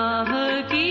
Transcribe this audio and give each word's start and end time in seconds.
گناہ 0.00 0.60
کی 0.70 0.89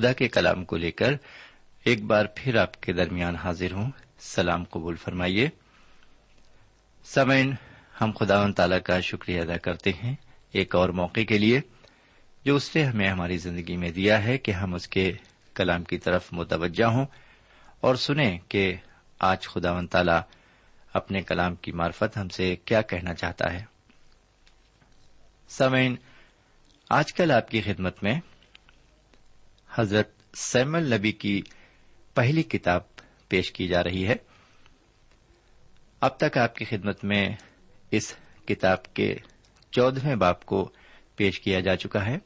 خدا 0.00 0.12
کے 0.12 0.28
کلام 0.28 0.64
کو 0.64 0.76
لے 0.76 0.90
کر 0.90 1.12
ایک 1.84 2.02
بار 2.02 2.24
پھر 2.34 2.56
آپ 2.56 2.82
کے 2.82 2.92
درمیان 2.92 3.36
حاضر 3.36 3.72
ہوں۔ 3.72 3.90
سلام 4.18 4.64
قبول 4.64 4.96
فرمائیے۔ 4.96 5.48
سمعین 7.04 7.54
ہم 8.00 8.10
خدا 8.20 8.42
و 8.42 8.52
تعالی 8.52 8.80
کا 8.80 9.00
شکریہ 9.00 9.40
ادا 9.40 9.56
کرتے 9.56 9.92
ہیں۔ 9.92 10.14
ایک 10.52 10.74
اور 10.74 10.88
موقع 10.88 11.20
کے 11.20 11.38
لیے 11.38 11.60
جو 12.44 12.56
اس 12.56 12.76
نے 12.76 12.84
ہمیں 12.84 13.08
ہماری 13.08 13.38
زندگی 13.38 13.76
میں 13.76 13.90
دیا 13.90 14.24
ہے 14.24 14.38
کہ 14.38 14.50
ہم 14.50 14.74
اس 14.74 14.88
کے 14.88 15.12
کلام 15.54 15.84
کی 15.84 15.98
طرف 15.98 16.28
متوجہ 16.32 16.84
ہوں 16.84 17.06
اور 17.80 17.94
سنیں 17.94 18.38
کہ 18.48 18.74
آج 19.18 19.48
خدا 19.48 19.72
و 19.72 19.86
تعالی 19.86 20.18
اپنے 20.92 21.22
کلام 21.22 21.54
کی 21.54 21.72
معرفت 21.72 22.16
ہم 22.16 22.28
سے 22.28 22.56
کیا 22.56 22.82
کہنا 22.82 23.14
چاہتا 23.14 23.52
ہے۔ 23.52 23.64
سمعین 25.48 25.96
آج 26.90 27.14
کل 27.14 27.30
آپ 27.30 27.50
کی 27.50 27.60
خدمت 27.60 28.02
میں 28.02 28.20
حضرت 29.74 30.08
سیمل 30.34 30.94
نبی 30.94 31.12
کی 31.12 31.42
پہلی 32.14 32.42
کتاب 32.42 32.80
پیش 33.28 33.52
کی 33.52 33.68
جا 33.68 33.84
رہی 33.84 34.06
ہے۔ 34.06 34.16
اب 36.00 36.16
تک 36.18 36.38
آپ 36.38 36.56
کی 36.56 36.64
خدمت 36.64 37.04
میں 37.04 37.28
اس 37.90 38.14
کتاب 38.46 38.94
کے 38.94 39.16
چودہویں 39.70 40.16
باپ 40.16 40.44
کو 40.44 40.70
پیش 41.16 41.40
کیا 41.40 41.60
جا 41.60 41.76
چکا 41.76 42.06
ہے۔ 42.06 42.18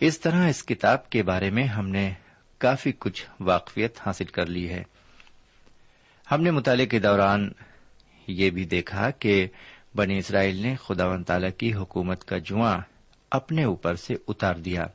اس 0.00 0.20
طرح 0.20 0.48
اس 0.48 0.64
کتاب 0.64 1.10
کے 1.10 1.22
بارے 1.22 1.50
میں 1.50 1.64
ہم 1.64 1.88
نے 1.88 2.12
کافی 2.58 2.92
کچھ 2.98 3.26
واقفیت 3.40 3.98
حاصل 4.06 4.24
کر 4.24 4.46
لی 4.46 4.68
ہے۔ 4.68 4.82
ہم 6.30 6.42
نے 6.42 6.50
مطالعے 6.50 6.86
کے 6.86 6.98
دوران 6.98 7.52
یہ 8.26 8.50
بھی 8.50 8.64
دیکھا 8.64 9.10
کہ 9.10 9.48
بنی 9.94 10.18
اسرائیل 10.18 10.56
نے 10.56 10.76
خدا 10.76 11.06
و 11.06 11.22
تعالی 11.22 11.50
کی 11.50 11.74
حکومت 11.74 12.24
کا 12.24 12.38
جواں 12.38 12.78
اپنے 13.30 13.64
اوپر 13.64 13.94
سے 13.94 14.14
اتار 14.28 14.54
دیا۔ 14.54 14.86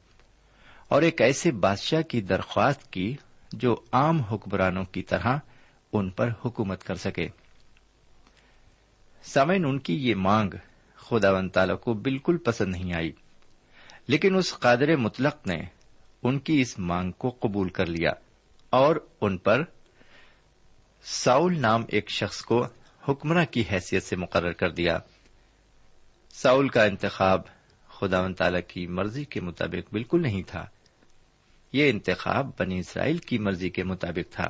اور 0.96 1.02
ایک 1.02 1.22
ایسے 1.22 1.52
بادشاہ 1.52 2.02
کی 2.02 2.22
درخواست 2.22 2.92
کی 2.92 3.16
جو 3.52 3.76
عام 3.92 4.22
حکمرانوں 4.22 4.84
کی 4.84 5.02
طرح 5.02 5.38
ان 5.94 6.10
پر 6.10 6.30
حکومت 6.46 6.84
کر 6.84 6.96
سکے۔ 6.96 7.28
سمن 9.24 9.66
ان 9.66 9.80
کی 9.80 10.10
یہ 10.10 10.16
مانگ 10.16 10.54
خدا 10.96 11.32
و 11.32 11.48
تعالی 11.48 11.74
کو 11.82 11.94
بالکل 11.94 12.38
پسند 12.38 12.72
نہیں 12.72 12.94
آئی، 12.94 13.12
لیکن 14.08 14.36
اس 14.36 14.54
قادر 14.54 14.96
مطلق 14.96 15.48
نے 15.48 15.64
ان 16.24 16.40
کی 16.40 16.62
اس 16.62 16.80
مانگ 16.80 17.12
کو 17.12 17.38
قبول 17.40 17.70
کر 17.70 17.86
لیا 17.86 18.12
اور 18.70 18.96
ان 19.22 19.38
پر 19.38 19.64
ساؤل 21.04 21.60
نام 21.60 21.84
ایک 21.88 22.10
شخص 22.10 22.42
کو 22.42 22.68
حکمراں 23.10 23.46
کی 23.46 23.64
حیثیت 23.72 24.04
سے 24.04 24.16
مقرر 24.16 24.52
کر 24.52 24.72
دیا۔ 24.72 25.00
ساؤل 26.32 26.70
کا 26.70 26.84
انتخاب 26.84 27.42
خدا 27.90 28.22
و 28.22 28.34
تعالی 28.34 28.62
کی 28.62 28.88
مرضی 28.88 29.26
کے 29.26 29.42
مطابق 29.42 29.94
بالکل 29.94 30.22
نہیں 30.22 30.44
تھا۔ 30.48 30.66
یہ 31.76 31.90
انتخاب 31.90 32.52
بنی 32.60 32.80
اسرائیل 32.80 33.18
کی 33.18 33.38
مرضی 33.38 33.70
کے 33.70 33.84
مطابق 33.84 34.34
تھا۔ 34.34 34.48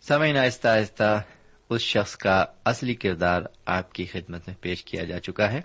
سمعین 0.00 0.36
آہستہ 0.36 0.68
آہستہ 0.68 1.22
اس 1.68 1.80
شخص 1.80 2.16
کا 2.16 2.44
اصلی 2.64 2.94
کردار 2.94 3.42
آپ 3.66 3.92
کی 3.92 4.06
خدمت 4.06 4.48
میں 4.48 4.56
پیش 4.60 4.84
کیا 4.84 5.04
جا 5.04 5.20
چکا 5.20 5.52
ہے۔ 5.52 5.60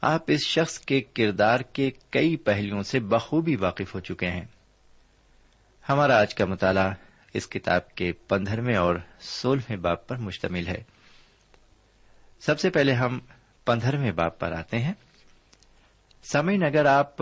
آپ 0.00 0.20
اس 0.26 0.46
شخص 0.46 0.78
کے 0.78 1.00
کردار 1.00 1.60
کے 1.60 1.90
کئی 2.10 2.36
پہلوؤں 2.36 2.82
سے 2.82 3.00
بخوبی 3.00 3.56
واقف 3.56 3.94
ہو 3.94 4.00
چکے 4.00 4.30
ہیں۔ 4.30 4.44
ہمارا 5.88 6.20
آج 6.20 6.34
کا 6.34 6.44
مطالعہ 6.44 6.92
اس 7.34 7.48
کتاب 7.48 7.94
کے 7.94 8.12
پندرہویں 8.12 8.76
اور 8.76 8.96
سولہویں 9.20 9.76
باپ 9.76 10.08
پر 10.08 10.16
مشتمل 10.16 10.66
ہے۔ 10.66 10.82
سب 12.40 12.60
سے 12.60 12.70
پہلے 12.70 12.92
ہم 12.92 13.20
پندرہویں 13.64 14.12
باپ 14.12 14.40
پر 14.40 14.52
آتے 14.52 14.78
ہیں۔ 14.78 14.94
سمعین 16.24 16.64
اگر 16.64 16.84
آپ 16.84 17.16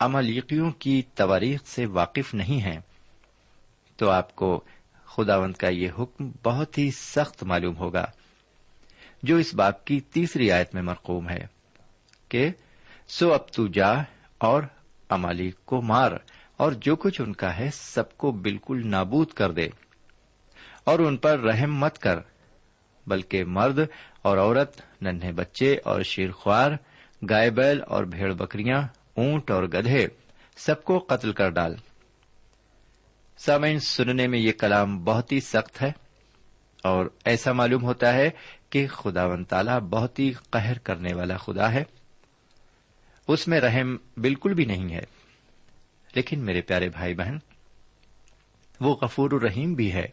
عملیقیوں 0.00 0.70
کی 0.78 1.00
تواریخ 1.14 1.66
سے 1.66 1.86
واقف 1.92 2.34
نہیں 2.34 2.60
ہیں، 2.60 2.78
تو 3.98 4.10
آپ 4.10 4.34
کو 4.36 4.60
خداوند 5.06 5.54
کا 5.54 5.68
یہ 5.68 5.88
حکم 5.98 6.30
بہت 6.44 6.78
ہی 6.78 6.90
سخت 6.90 7.42
معلوم 7.42 7.76
ہوگا، 7.76 8.04
جو 9.22 9.36
اس 9.36 9.54
باپ 9.54 9.84
کی 9.84 10.00
تیسری 10.12 10.50
آیت 10.52 10.74
میں 10.74 10.82
مرقوم 10.82 11.28
ہے 11.28 11.46
کہ، 12.30 12.48
سو 13.08 13.32
اب 13.32 13.48
تو 13.52 13.66
جا 13.68 13.92
اور 14.40 14.62
امالیک 15.10 15.64
کو 15.64 15.80
مار، 15.82 16.12
اور 16.56 16.72
جو 16.72 16.96
کچھ 16.96 17.20
ان 17.20 17.32
کا 17.32 17.56
ہے 17.58 17.68
سب 17.72 18.16
کو 18.16 18.30
بالکل 18.42 18.86
نابود 18.86 19.32
کر 19.32 19.52
دے، 19.52 19.68
اور 20.84 20.98
ان 20.98 21.16
پر 21.16 21.40
رحم 21.40 21.78
مت 21.78 21.98
کر، 21.98 22.18
بلکہ 23.06 23.44
مرد 23.46 23.78
اور 24.22 24.38
عورت، 24.38 24.80
ننھے 25.02 25.32
بچے 25.32 25.76
اور 25.84 26.02
شیرخوار، 26.02 26.70
گائے 27.22 27.50
بیل 27.50 27.80
اور 27.86 28.04
بھیڑ 28.06 28.32
بکریاں 28.32 28.82
اونٹ 29.14 29.50
اور 29.50 29.62
گدھے 29.62 30.06
سب 30.56 30.84
کو 30.84 30.98
قتل 30.98 31.32
کر 31.32 31.50
ڈال۔ 31.50 31.76
سامعین، 33.38 33.80
سننے 33.80 34.26
میں 34.26 34.38
یہ 34.38 34.52
کلام 34.52 35.04
بہت 35.04 35.32
ہی 35.32 35.40
سخت 35.40 35.82
ہے 35.82 35.92
اور 36.82 37.06
ایسا 37.24 37.52
معلوم 37.52 37.82
ہوتا 37.82 38.14
ہے 38.14 38.30
کہ 38.70 38.86
خدا 38.86 39.24
ون 39.24 39.44
تالا 39.44 39.78
بہت 39.78 40.18
ہی 40.18 40.32
قہر 40.50 40.78
کرنے 40.78 41.14
والا 41.14 41.36
خدا 41.36 41.72
ہے۔ 41.72 41.84
اس 43.28 43.48
میں 43.48 43.60
رحم 43.60 43.96
بالکل 44.16 44.54
بھی 44.54 44.64
نہیں 44.64 44.94
ہے۔ 44.94 45.04
لیکن 46.14 46.40
میرے 46.40 46.60
پیارے 46.60 46.88
بھائی 46.88 47.14
بہن، 47.14 47.36
وہ 48.80 48.96
غفور 49.02 49.30
الرحیم 49.30 49.74
بھی 49.74 49.92
ہے 49.92 50.06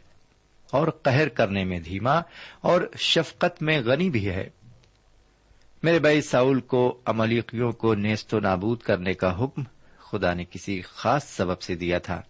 اور 0.71 0.87
قہر 0.87 1.29
کرنے 1.29 1.63
میں 1.63 1.79
دھیما 1.79 2.19
اور 2.61 2.81
شفقت 2.97 3.61
میں 3.61 3.81
غنی 3.81 4.09
بھی 4.09 4.29
ہے۔ 4.29 4.49
میرے 5.83 5.99
بھائی، 5.99 6.21
ساؤل 6.21 6.59
کو 6.59 7.01
املیقیوں 7.05 7.71
کو 7.71 7.95
نیست 7.95 8.33
و 8.33 8.39
نابود 8.39 8.81
کرنے 8.81 9.13
کا 9.13 9.43
حکم 9.43 9.63
خدا 9.97 10.33
نے 10.33 10.45
کسی 10.45 10.81
خاص 10.81 11.23
سبب 11.23 11.61
سے 11.61 11.75
دیا 11.75 11.99
تھا۔ 11.99 12.21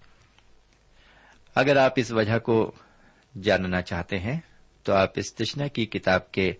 اگر 1.56 1.78
آپ 1.78 1.94
اس 1.96 2.12
وجہ 2.12 2.40
کو 2.40 2.72
جاننا 3.44 3.82
چاہتے 3.82 4.20
ہیں، 4.20 4.40
تو 4.84 4.94
آپ 4.94 5.10
اس 5.16 5.36
تشنا 5.36 5.68
کی 5.68 5.86
کتاب 5.86 6.32
کے 6.32 6.54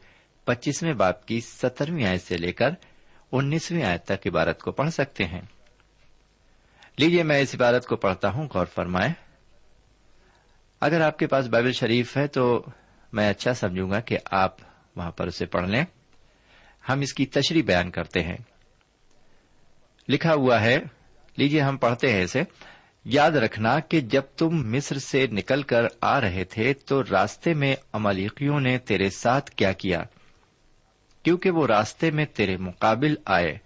پچیسویں 0.46 0.94
باپ 0.94 1.26
کی 1.26 1.42
سترویں 1.42 2.06
آیت 2.06 2.22
سے 2.22 2.38
لے 2.38 2.52
کر 2.52 2.70
انیسویں 3.32 3.84
آیت 3.84 4.06
تک 4.06 4.28
عبارت 4.28 4.62
کو 4.62 4.72
پڑھ 4.72 4.90
سکتے 4.90 5.26
ہیں۔ 5.26 5.42
لیجیے 6.98 7.24
میں 7.24 7.40
اس 7.40 7.56
عبارت 7.56 7.86
کو 7.86 7.96
پڑھتا 7.96 8.30
ہوں۔ 8.30 8.48
غور 8.54 8.66
فرمائے 8.66 9.10
اگر 10.80 11.02
آپ 11.02 11.20
کے 11.20 11.28
پاس 11.28 11.48
بائبل 11.48 11.72
شریف 11.72 12.18
ہے 12.18 12.28
تو 12.28 12.66
میں 13.14 13.30
اچھا 13.30 13.54
سمجھوں 13.54 13.92
گا 13.92 14.00
کہ 14.00 14.18
آپ 14.32 14.56
وہاں 14.96 15.12
پر 15.12 15.28
اسے 15.28 15.46
پڑھ 15.46 15.70
لیں۔ 15.70 15.86
ہم 16.90 17.00
اس 17.00 17.14
کی 17.14 17.26
تشریح 17.26 17.64
بیان 17.64 17.92
کرتے 17.92 18.20
ہیں۔ 18.24 18.38
لکھا 20.10 20.34
ہوا 20.34 20.62
ہے 20.62 20.78
لیجیے 21.38 21.62
ہم 21.62 21.78
پڑھتے 21.78 22.14
ہیں 22.14 22.24
اسے۔ 22.24 22.44
یاد 23.06 23.32
رکھنا 23.32 23.80
کہ 23.80 24.02
جب 24.02 24.22
تم 24.38 24.72
مصر 24.72 24.98
سے 24.98 25.28
نکل 25.28 25.64
کر 25.64 25.86
آ 26.02 26.22
رہے 26.22 26.44
تھے 26.44 26.74
تو 26.74 27.04
راستے 27.04 27.54
میں 27.54 27.76
املیقیوں 27.94 28.60
نے 28.60 28.78
تیرے 28.78 29.10
ساتھ 29.10 29.52
کیا 29.52 29.72
کیا۔ 29.72 30.04
کیونکہ 31.24 31.52
وہ 31.52 31.68
راستے 31.68 32.12
میں 32.12 32.26
تیرے 32.26 32.58
مقابل 32.58 33.16
آئے 33.26 33.58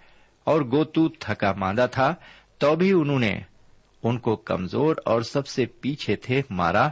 اور 0.44 0.62
گوتو 0.62 1.10
تھکا 1.10 1.52
ماندہ 1.52 1.88
تھا، 1.92 2.16
تو 2.58 2.76
بھی 2.76 2.92
انہوں 2.92 3.20
نے 3.20 3.40
ان 4.04 4.20
کو 4.20 4.36
کمزور 4.36 4.96
اور 5.06 5.22
سب 5.22 5.48
سے 5.48 5.66
پیچھے 5.66 6.16
تھے 6.16 6.42
مارا 6.50 6.90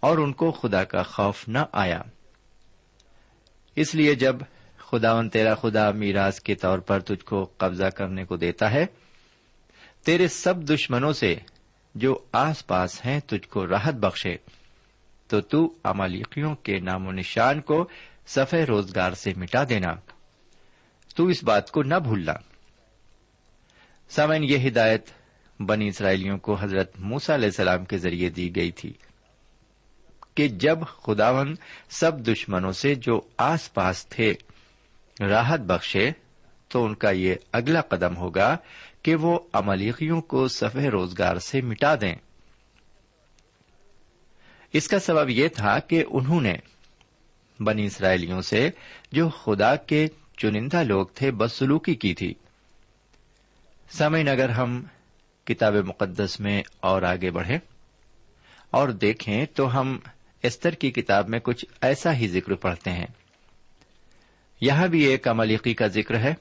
اور 0.00 0.18
ان 0.18 0.32
کو 0.32 0.50
خدا 0.50 0.84
کا 0.84 1.02
خوف 1.02 1.48
نہ 1.48 1.58
آیا۔ 1.72 2.02
اس 3.76 3.94
لیے 3.94 4.14
جب 4.14 4.36
خداون 4.90 5.28
تیرا 5.28 5.54
خدا 5.54 5.90
میراث 5.90 6.40
کے 6.40 6.54
طور 6.54 6.78
پر 6.78 7.00
تجھ 7.00 7.24
کو 7.24 7.50
قبضہ 7.56 7.84
کرنے 7.84 8.24
کو 8.24 8.36
دیتا 8.36 8.70
ہے۔ 8.70 8.86
تیرے 10.04 10.28
سب 10.28 10.58
دشمنوں 10.58 11.12
سے 11.12 11.36
جو 11.94 12.18
آس 12.32 12.66
پاس 12.66 13.06
ہیں 13.06 13.20
تجھ 13.20 13.48
کو 13.48 13.66
راحت 13.66 13.94
بخشے۔ 13.94 14.36
تو 15.26 15.40
تو 15.40 15.74
امالیقیوں 15.84 16.54
کے 16.54 16.78
نام 16.78 17.06
و 17.06 17.12
نشان 17.12 17.60
کو 17.60 17.88
سفے 18.26 18.64
روزگار 18.64 19.12
سے 19.12 19.32
مٹا 19.36 19.64
دینا۔ 19.68 19.94
تو 21.16 21.26
اس 21.26 21.44
بات 21.44 21.70
کو 21.70 21.82
نہ 21.82 21.94
بھولنا۔ 21.94 22.32
سامن 24.08 24.44
یہ 24.44 24.68
ہدایت 24.68 25.06
بنی 25.60 25.88
اسرائیلیوں 25.88 26.38
کو 26.38 26.54
حضرت 26.54 26.98
موسا 26.98 27.34
علیہ 27.34 27.46
السلام 27.46 27.84
کے 27.84 27.98
ذریعے 27.98 28.28
دی 28.28 28.56
گئی 28.56 28.70
تھی 28.70 28.92
کہ 30.34 30.48
جب 30.48 30.78
خداون 31.02 31.54
سب 31.90 32.18
دشمنوں 32.18 32.72
سے 32.72 32.94
جو 32.94 33.20
آس 33.38 33.74
پاس 33.74 34.06
تھے 34.06 34.34
راحت 35.20 35.60
بخشے 35.60 36.10
تو 36.68 36.84
ان 36.84 36.94
کا 36.94 37.10
یہ 37.10 37.34
اگلا 37.52 37.80
قدم 37.80 38.16
ہوگا 38.16 38.56
کہ 39.02 39.14
وہ 39.14 39.38
املیقیوں 39.52 40.20
کو 40.20 40.48
سفے 40.48 40.88
روزگار 40.88 41.36
سے 41.36 41.60
مٹا 41.60 41.94
دیں۔ 41.94 42.14
اس 44.72 44.88
کا 44.88 44.98
سبب 44.98 45.30
یہ 45.30 45.48
تھا 45.48 45.78
کہ 45.78 46.04
انہوں 46.08 46.40
نے 46.40 46.54
بنی 47.60 47.86
اسرائیلیوں 47.86 48.40
سے 48.40 48.70
جو 49.12 49.28
خدا 49.28 49.76
کے 49.76 50.08
چنندہ 50.36 50.82
لوگ 50.82 51.06
تھے 51.06 51.30
بدسلوکی 51.30 51.94
کی 51.94 52.14
تھی۔ 52.14 52.34
سمعین 53.90 54.28
اگر 54.28 54.48
ہم 54.48 54.84
کتاب 55.44 55.74
مقدس 55.74 56.40
میں 56.40 56.62
اور 56.80 57.02
آگے 57.02 57.30
بڑھیں 57.30 57.58
اور 58.70 58.88
دیکھیں 58.88 59.46
تو 59.46 59.80
ہم 59.80 59.98
استر 60.42 60.70
کی 60.70 60.90
کتاب 60.90 61.28
میں 61.28 61.38
کچھ 61.38 61.64
ایسا 61.80 62.14
ہی 62.14 62.28
ذکر 62.28 62.54
پڑھتے 62.54 62.90
ہیں۔ 62.90 63.06
یہاں 64.60 64.88
بھی 64.88 65.04
ایک 65.04 65.28
عملیقی 65.28 65.74
کا 65.74 65.86
ذکر 65.86 66.18
ہے، 66.18 66.34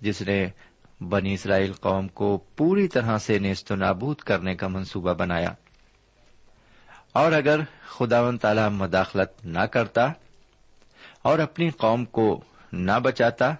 جس 0.00 0.22
نے 0.22 0.46
بنی 1.00 1.34
اسرائیل 1.34 1.72
قوم 1.72 2.08
کو 2.08 2.38
پوری 2.56 2.88
طرح 2.88 3.18
سے 3.18 3.38
نیست 3.38 3.72
و 3.72 3.74
نابود 3.74 4.16
کرنے 4.16 4.54
کا 4.54 4.68
منصوبہ 4.68 5.12
بنایا۔ 5.12 5.52
اور 7.12 7.32
اگر 7.32 7.60
خدا 7.88 8.20
و 8.20 8.36
تعالی 8.36 8.68
مداخلت 8.70 9.46
نہ 9.46 9.58
کرتا 9.58 10.12
اور 11.22 11.38
اپنی 11.38 11.70
قوم 11.70 12.04
کو 12.04 12.44
نہ 12.72 12.92
بچاتا، 13.02 13.54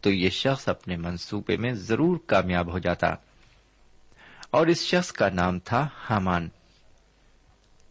تو 0.00 0.10
یہ 0.10 0.30
شخص 0.30 0.68
اپنے 0.68 0.96
منصوبے 0.96 1.56
میں 1.56 1.72
ضرور 1.72 2.16
کامیاب 2.26 2.72
ہو 2.72 2.78
جاتا۔ 2.78 3.14
اور 4.50 4.66
اس 4.66 4.80
شخص 4.80 5.12
کا 5.12 5.28
نام 5.28 5.58
تھا 5.58 5.88
حامان۔ 5.96 6.48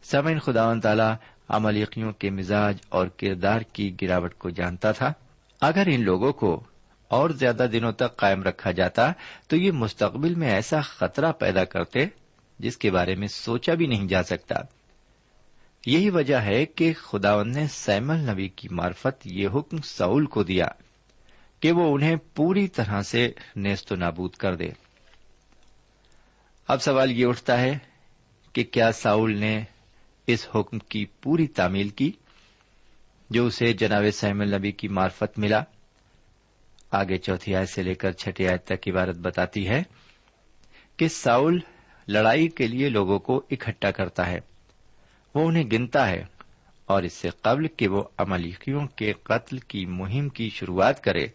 سمین 0.03 0.39
خدا 0.39 0.67
و 0.67 0.79
تعالی 0.79 1.13
عملیقیوں 1.49 2.13
کے 2.13 2.29
مزاج 2.29 2.77
اور 2.89 3.07
کردار 3.07 3.61
کی 3.61 3.95
گراوٹ 4.01 4.33
کو 4.37 4.49
جانتا 4.49 4.91
تھا۔ 4.91 5.13
اگر 5.61 5.87
ان 5.91 6.03
لوگوں 6.03 6.33
کو 6.33 6.63
اور 7.07 7.29
زیادہ 7.29 7.67
دنوں 7.71 7.91
تک 7.91 8.17
قائم 8.17 8.43
رکھا 8.43 8.71
جاتا 8.71 9.11
تو 9.47 9.55
یہ 9.55 9.71
مستقبل 9.71 10.35
میں 10.35 10.51
ایسا 10.51 10.81
خطرہ 10.81 11.31
پیدا 11.31 11.63
کرتے 11.63 11.99
جس 12.59 12.77
کے 12.77 12.91
بارے 12.91 13.15
میں 13.15 13.27
سوچا 13.27 13.73
بھی 13.73 13.87
نہیں 13.87 14.07
جا 14.07 14.23
سکتا۔ 14.23 14.55
یہی 15.85 16.09
وجہ 16.09 16.35
ہے 16.35 16.65
کہ 16.65 16.93
خداون 16.93 17.51
نے 17.51 17.67
سیمل 17.67 18.15
نبی 18.15 18.47
کی 18.47 18.67
مارفت 18.71 19.27
یہ 19.27 19.47
حکم 19.55 19.77
سعول 19.77 20.25
کو 20.25 20.43
دیا 20.43 20.67
کہ 21.59 21.71
وہ 21.71 21.95
انہیں 21.95 22.15
پوری 22.35 22.67
طرح 22.67 23.01
سے 23.01 23.31
نیست 23.55 23.91
و 23.91 23.95
نابود 23.95 24.33
کر 24.33 24.55
دے۔ 24.55 24.69
اب 26.67 26.81
سوال 26.81 27.11
یہ 27.11 27.25
اٹھتا 27.25 27.61
ہے 27.61 27.77
کہ 28.53 28.63
کیا 28.63 28.91
ساؤل 28.91 29.37
نے 29.37 29.63
اس 30.27 30.47
حکم 30.55 30.79
کی 30.79 31.05
پوری 31.05 31.47
تعمیل 31.47 31.89
کی؟ 31.89 32.11
جو 33.31 33.45
اسے 33.45 33.73
جناب 33.73 34.03
سیمل 34.13 34.55
نبی 34.55 34.71
کی 34.71 34.87
مارفت 34.87 35.39
ملا۔ 35.39 35.63
آگے 36.91 37.17
چوتھی 37.17 37.55
آیت 37.55 37.69
سے 37.69 37.83
لے 37.83 37.93
کر 37.95 38.11
چھٹی 38.11 38.47
آیت 38.47 38.65
تک 38.65 38.87
عبارت 38.87 39.17
بتاتی 39.17 39.67
ہے 39.67 39.83
کہ 40.97 41.07
ساؤل 41.07 41.59
لڑائی 42.07 42.47
کے 42.47 42.67
لیے 42.67 42.89
لوگوں 42.89 43.19
کو 43.19 43.37
اکٹھا 43.51 43.91
کرتا 43.91 44.27
ہے۔ 44.27 44.39
وہ 45.35 45.47
انہیں 45.47 45.63
گنتا 45.71 46.09
ہے 46.09 46.25
اور 46.85 47.03
اس 47.03 47.13
سے 47.13 47.29
قبل 47.41 47.67
کہ 47.67 47.87
وہ 47.87 48.03
املیکیوں 48.17 48.87
کے 48.87 49.13
قتل 49.13 49.57
کی 49.57 49.85
مہم 49.85 50.29
کی 50.29 50.49
شروعات 50.49 51.03
کرے۔ 51.03 51.27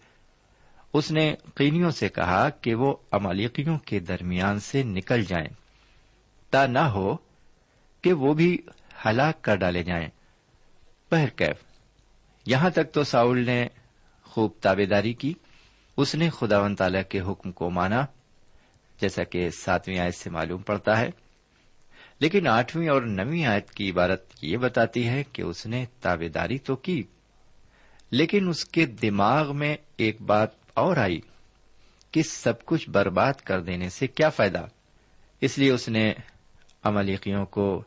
اس 0.92 1.10
نے 1.10 1.34
قینیوں 1.54 1.90
سے 1.90 2.08
کہا 2.08 2.48
کہ 2.48 2.74
وہ 2.74 2.96
املیکیوں 3.12 3.78
کے 3.78 4.00
درمیان 4.00 4.60
سے 4.60 4.82
نکل 4.82 5.24
جائیں۔ 5.24 5.48
تا 6.50 6.66
نہ 6.66 6.78
ہو 6.78 7.16
کہ 8.02 8.12
وہ 8.12 8.34
بھی 8.34 8.58
ہلاک 9.06 9.42
کر 9.42 9.56
ڈالے 9.56 9.82
جائیں۔ 9.82 10.08
بہرکیف 11.10 11.65
یہاں 12.46 12.70
تک 12.70 12.92
تو 12.92 13.04
ساؤل 13.04 13.46
نے 13.46 13.66
خوب 14.22 14.50
تابے 14.60 14.86
داری 14.86 15.12
کی۔ 15.12 15.34
اس 15.96 16.14
نے 16.14 16.30
خدا 16.30 16.60
و 16.60 16.74
تعالی 16.74 16.98
کے 17.08 17.20
حکم 17.20 17.52
کو 17.52 17.70
مانا، 17.70 18.06
جیسا 19.00 19.24
کہ 19.24 19.50
ساتویں 19.50 19.98
آیت 19.98 20.14
سے 20.14 20.30
معلوم 20.30 20.62
پڑتا 20.62 20.98
ہے۔ 20.98 21.10
لیکن 22.20 22.46
آٹھویں 22.46 22.88
اور 22.88 23.02
نویں 23.02 23.46
آیت 23.46 23.70
کی 23.70 23.90
عبارت 23.90 24.24
یہ 24.42 24.56
بتاتی 24.56 25.08
ہے 25.08 25.24
کہ 25.32 25.42
اس 25.42 25.66
نے 25.66 25.84
تابے 26.00 26.28
داری 26.28 26.58
تو 26.58 26.76
کی، 26.76 27.02
لیکن 28.10 28.48
اس 28.48 28.64
کے 28.64 28.86
دماغ 28.86 29.56
میں 29.56 29.76
ایک 29.96 30.22
بات 30.22 30.50
اور 30.74 30.96
آئی 30.96 31.20
کہ 32.10 32.22
سب 32.22 32.64
کچھ 32.64 32.90
برباد 32.90 33.32
کر 33.32 33.60
دینے 33.60 33.88
سے 33.88 34.06
کیا 34.06 34.28
فائدہ۔ 34.28 34.66
اس 35.40 35.58
لیے 35.58 35.70
اس 35.70 35.88
نے 35.88 36.12
عملیقیوں 36.82 37.46
کو 37.46 37.84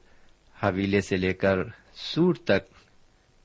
حویلے 0.64 1.02
سے 1.02 1.18
لے 1.18 1.34
کر 1.34 1.56
سور 1.96 2.36
تک 2.36 2.79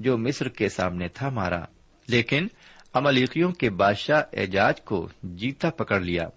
جو 0.00 0.18
مصر 0.18 0.48
کے 0.48 0.68
سامنے 0.68 1.08
تھا 1.08 1.28
مارا۔ 1.28 1.64
لیکن 2.08 2.46
املیقیوں 2.92 3.52
کے 3.52 3.70
بادشاہ 3.70 4.22
اعجاج 4.32 4.80
کو 4.80 5.08
جیتا 5.22 5.70
پکڑ 5.70 6.00
لیا۔ 6.00 6.28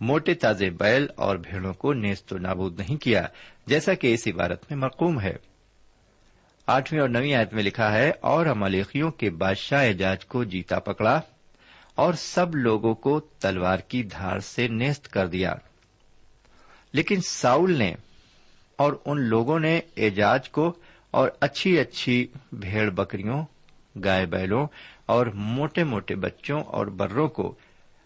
موٹے 0.00 0.34
تازے 0.34 0.70
بیل 0.70 1.06
اور 1.16 1.36
بھیڑوں 1.36 1.74
کو 1.74 1.92
نیست 1.92 2.32
و 2.32 2.38
نابود 2.38 2.78
نہیں 2.78 2.96
کیا، 2.96 3.26
جیسا 3.66 3.94
کہ 3.94 4.14
اس 4.14 4.28
عبارت 4.28 4.64
میں 4.70 4.78
مرقوم 4.78 5.20
ہے۔ 5.20 5.36
آٹھویں 6.66 7.00
اور 7.00 7.08
نویں 7.08 7.34
آیت 7.34 7.54
میں 7.54 7.62
لکھا 7.62 7.92
ہے، 7.92 8.12
اور 8.20 8.46
املیقیوں 8.46 9.10
کے 9.10 9.30
بادشاہ 9.30 9.86
اعجاج 9.86 10.26
کو 10.26 10.44
جیتا 10.44 10.78
پکڑا 10.78 11.20
اور 11.94 12.14
سب 12.14 12.54
لوگوں 12.54 12.94
کو 12.94 13.20
تلوار 13.20 13.78
کی 13.78 14.02
دھار 14.02 14.38
سے 14.38 14.68
نیست 14.68 15.08
کر 15.08 15.26
دیا۔ 15.26 15.54
لیکن 16.92 17.20
ساؤل 17.28 17.78
نے 17.78 17.94
اور 18.76 18.92
ان 19.04 19.20
لوگوں 19.20 19.58
نے 19.58 19.80
اعجاج 19.96 20.50
کو 20.50 20.72
اور 21.14 21.28
اچھی 21.40 21.78
اچھی 21.78 22.26
بھیڑ 22.52 22.90
بکریوں، 22.90 23.46
گائے 24.04 24.26
بیلوں 24.26 24.66
اور 25.06 25.26
موٹے 25.26 25.84
موٹے 25.84 26.14
بچوں 26.14 26.60
اور 26.60 26.86
بروں 26.86 27.28
کو، 27.28 27.54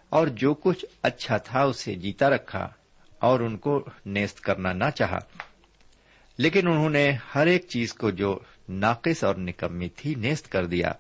اور 0.08 0.26
جو 0.26 0.54
کچھ 0.54 0.84
اچھا 1.02 1.36
تھا 1.36 1.62
اسے 1.62 1.94
جیتا 1.94 2.30
رکھا 2.30 2.68
اور 3.18 3.40
ان 3.40 3.56
کو 3.56 3.84
نیست 4.06 4.40
کرنا 4.40 4.72
نہ 4.72 4.90
چاہا۔ 4.94 5.18
لیکن 6.38 6.68
انہوں 6.68 6.90
نے 6.90 7.10
ہر 7.34 7.46
ایک 7.46 7.66
چیز 7.68 7.94
کو 7.94 8.10
جو 8.10 8.38
ناقص 8.68 9.24
اور 9.24 9.34
نکمی 9.34 9.88
تھی 9.88 10.14
نیست 10.14 10.52
کر 10.52 10.66
دیا۔ 10.66 10.92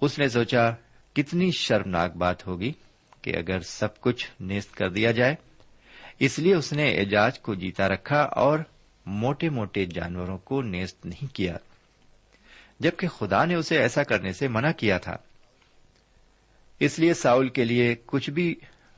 اس 0.00 0.18
نے 0.18 0.28
سوچا، 0.28 0.70
کتنی 1.12 1.50
شرمناک 1.50 2.16
بات 2.16 2.46
ہوگی 2.46 2.72
کہ 3.22 3.36
اگر 3.36 3.60
سب 3.60 4.00
کچھ 4.00 4.30
نیست 4.40 4.74
کر 4.74 4.88
دیا 4.88 5.10
جائے، 5.10 5.34
اس 6.18 6.38
لیے 6.38 6.54
اس 6.54 6.72
نے 6.72 6.98
اعجاج 6.98 7.40
کو 7.40 7.54
جیتا 7.54 7.88
رکھا 7.88 8.20
اور 8.20 8.58
موٹے 9.06 9.48
موٹے 9.48 9.84
جانوروں 9.84 10.38
کو 10.38 10.62
نیست 10.62 11.06
نہیں 11.06 11.34
کیا، 11.34 11.56
جبکہ 12.80 13.08
خدا 13.08 13.44
نے 13.44 13.54
اسے 13.54 13.78
ایسا 13.78 14.02
کرنے 14.02 14.32
سے 14.32 14.48
منع 14.48 14.70
کیا 14.70 14.98
تھا۔ 14.98 15.16
اس 16.80 16.98
لیے 16.98 17.14
ساؤل 17.14 17.48
کے 17.48 17.64
لیے 17.64 17.94
کچھ 18.06 18.30
بھی 18.30 18.54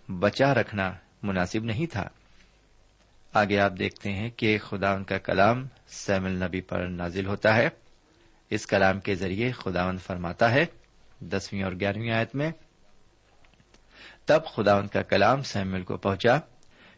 بچا 0.09 0.55
رکھنا 0.55 0.93
مناسب 1.23 1.65
نہیں 1.65 1.87
تھا۔ 1.93 2.09
آگے 3.33 3.59
آپ 3.59 3.73
دیکھتے 3.79 4.13
ہیں 4.13 4.31
کہ 4.31 4.59
خدا 4.59 4.93
ان 4.93 5.05
کا 5.05 5.19
کلام 5.19 5.67
سیمل 5.89 6.31
نبی 6.31 6.61
پر 6.61 6.87
نازل 6.87 7.27
ہوتا 7.27 7.57
ہے۔ 7.57 7.69
اس 8.51 8.67
کلام 8.67 9.01
کے 9.01 9.15
ذریعے 9.15 9.53
خداون 9.53 9.99
فرماتا 9.99 10.51
ہے، 10.51 10.65
دسویں 11.21 11.63
اور 11.63 11.73
گیارہویں 11.81 12.11
آیت 12.11 12.35
میں، 12.35 12.51
تب 14.25 14.41
خدا 14.45 14.75
ان 14.75 14.87
کا 14.87 15.03
کلام 15.03 15.43
سیمل 15.43 15.83
کو 15.83 15.97
پہنچا۔ 15.97 16.39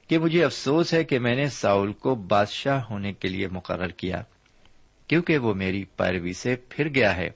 کہ 0.08 0.18
مجھے 0.18 0.44
افسوس 0.44 0.94
ہے 0.94 1.04
کہ 1.04 1.18
میں 1.18 1.34
نے 1.34 1.48
ساؤل 1.48 1.92
کو 1.92 2.14
بادشاہ 2.14 2.80
ہونے 2.84 3.12
کے 3.12 3.28
لیے 3.28 3.48
مقرر 3.48 3.88
کیا، 3.88 4.22
کیونکہ 5.06 5.38
وہ 5.38 5.54
میری 5.54 5.84
پیروی 5.84 6.32
سے 6.32 6.56
پھر 6.68 6.88
گیا 6.94 7.16
ہے 7.16 7.30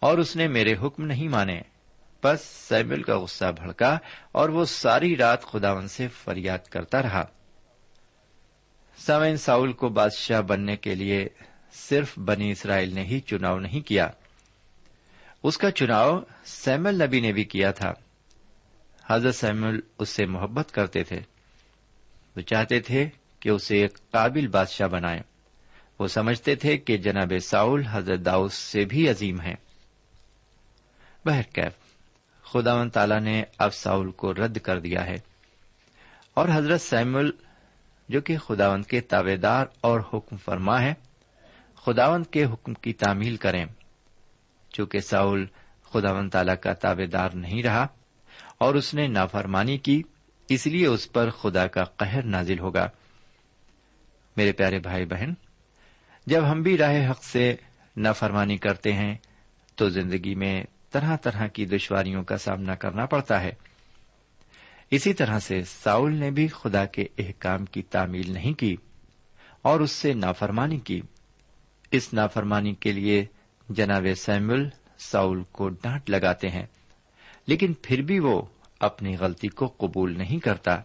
اور 0.00 0.18
اس 0.18 0.36
نے 0.36 0.48
میرے 0.48 0.74
حکم 0.82 1.06
نہیں 1.06 1.28
مانے۔ 1.28 1.60
بس 2.24 2.40
سیمل 2.40 3.02
کا 3.02 3.18
غصہ 3.18 3.44
بھڑکا 3.52 3.98
اور 4.32 4.48
وہ 4.48 4.64
ساری 4.64 5.16
رات 5.16 5.42
خداون 5.42 5.88
سے 5.88 6.08
فریاد 6.08 6.58
کرتا 6.58 7.02
رہا۔ 7.02 7.24
سوین 9.06 9.36
ساؤل 9.36 9.72
کو 9.72 9.88
بادشاہ 9.88 10.40
بننے 10.40 10.76
کے 10.76 10.94
لیے 10.94 11.28
صرف 11.72 12.18
بنی 12.18 12.50
اسرائیل 12.50 12.94
نے 12.94 13.04
ہی 13.04 13.20
چناؤ 13.20 13.58
نہیں 13.58 13.80
کیا۔ 13.80 14.08
اس 15.42 15.58
کا 15.58 15.70
چناؤ 15.70 16.20
سیمل 16.44 17.02
نبی 17.02 17.20
نے 17.20 17.32
بھی 17.32 17.44
کیا 17.44 17.70
تھا۔ 17.70 17.92
حضرت 19.10 19.34
سیمل 19.34 19.80
اس 19.98 20.08
سے 20.08 20.26
محبت 20.26 20.72
کرتے 20.72 21.04
تھے۔ 21.04 21.20
وہ 22.36 22.40
چاہتے 22.40 22.80
تھے 22.80 23.08
کہ 23.40 23.48
اسے 23.48 23.76
ایک 23.76 23.98
قابل 24.10 24.48
بادشاہ 24.48 24.88
بنائے 24.88 25.20
وہ 25.98 26.06
سمجھتے 26.06 26.54
تھے 26.54 26.76
کہ 26.76 26.96
جناب 26.96 27.32
ساؤل 27.42 27.82
حضرت 27.86 28.20
داؤس 28.24 28.54
سے 28.54 28.84
بھی 28.84 29.08
عظیم 29.08 29.40
ہیں۔ 29.40 29.54
بہرکیف 31.24 31.72
خدا 32.42 32.74
و 32.74 32.88
تعالی 32.88 33.20
نے 33.20 33.42
اب 33.58 33.74
ساؤل 33.74 34.10
کو 34.10 34.34
رد 34.34 34.58
کر 34.58 34.78
دیا 34.78 35.06
ہے۔ 35.06 35.14
اور 36.34 36.48
حضرت 36.52 36.80
سیمل 36.80 37.30
جو 38.08 38.20
کہ 38.20 38.38
خداوند 38.38 38.84
کے 38.84 39.00
تابے 39.00 39.36
دار 39.36 39.66
اور 39.80 40.00
حکم 40.14 40.36
فرما 40.36 40.82
ہے، 40.82 40.94
خداوند 41.74 42.26
کے 42.26 42.44
حکم 42.44 42.74
کی 42.74 42.92
تعمیل 42.92 43.36
کریں۔ 43.36 43.66
چونکہ 44.72 45.00
ساؤل 45.00 45.46
خداون 45.82 46.30
تعالی 46.30 46.52
کا 46.60 46.72
تابے 46.72 47.06
دار 47.06 47.30
نہیں 47.30 47.62
رہا، 47.62 47.86
اور 48.58 48.74
اس 48.74 48.94
نے 48.94 49.06
نافرمانی 49.06 49.78
کی 49.78 50.02
اس 50.50 50.66
لیے 50.66 50.86
اس 50.86 51.12
پر 51.12 51.30
خدا 51.30 51.66
کا 51.66 51.84
قہر 51.84 52.22
نازل 52.22 52.58
ہوگا۔ 52.58 52.88
میرے 54.36 54.52
پیارے 54.52 54.78
بھائی 54.78 55.04
بہن، 55.04 55.32
جب 56.26 56.50
ہم 56.52 56.62
بھی 56.62 56.78
راہ 56.78 57.10
حق 57.10 57.24
سے 57.24 57.56
نافرمانی 57.96 58.56
کرتے 58.56 58.92
ہیں، 58.92 59.14
تو 59.74 59.88
زندگی 59.88 60.34
میں 60.34 60.64
طرح 60.90 61.16
طرح 61.16 61.46
کی 61.46 61.66
دشواریوں 61.66 62.22
کا 62.22 62.36
سامنا 62.36 62.74
کرنا 62.74 63.06
پڑتا 63.06 63.40
ہے۔ 63.42 63.52
اسی 64.90 65.12
طرح 65.12 65.38
سے 65.38 65.62
ساؤل 65.62 66.14
نے 66.14 66.30
بھی 66.30 66.48
خدا 66.48 66.84
کے 66.84 67.06
احکام 67.18 67.64
کی 67.64 67.82
تعمیل 67.82 68.32
نہیں 68.32 68.52
کی 68.52 68.76
اور 69.62 69.80
اس 69.80 69.90
سے 69.90 70.14
نافرمانی 70.14 70.78
کی۔ 70.78 71.00
اس 71.90 72.14
نافرمانی 72.14 72.74
کے 72.74 72.92
لیے 72.92 73.24
جناب 73.68 74.06
سیمل 74.16 74.68
ساؤل 74.98 75.42
کو 75.42 75.68
ڈانٹ 75.68 76.10
لگاتے 76.10 76.48
ہیں، 76.48 76.66
لیکن 77.46 77.72
پھر 77.82 78.02
بھی 78.02 78.18
وہ 78.18 78.42
اپنی 78.80 79.16
غلطی 79.16 79.48
کو 79.48 79.66
قبول 79.66 80.18
نہیں 80.18 80.38
کرتا۔ 80.38 80.76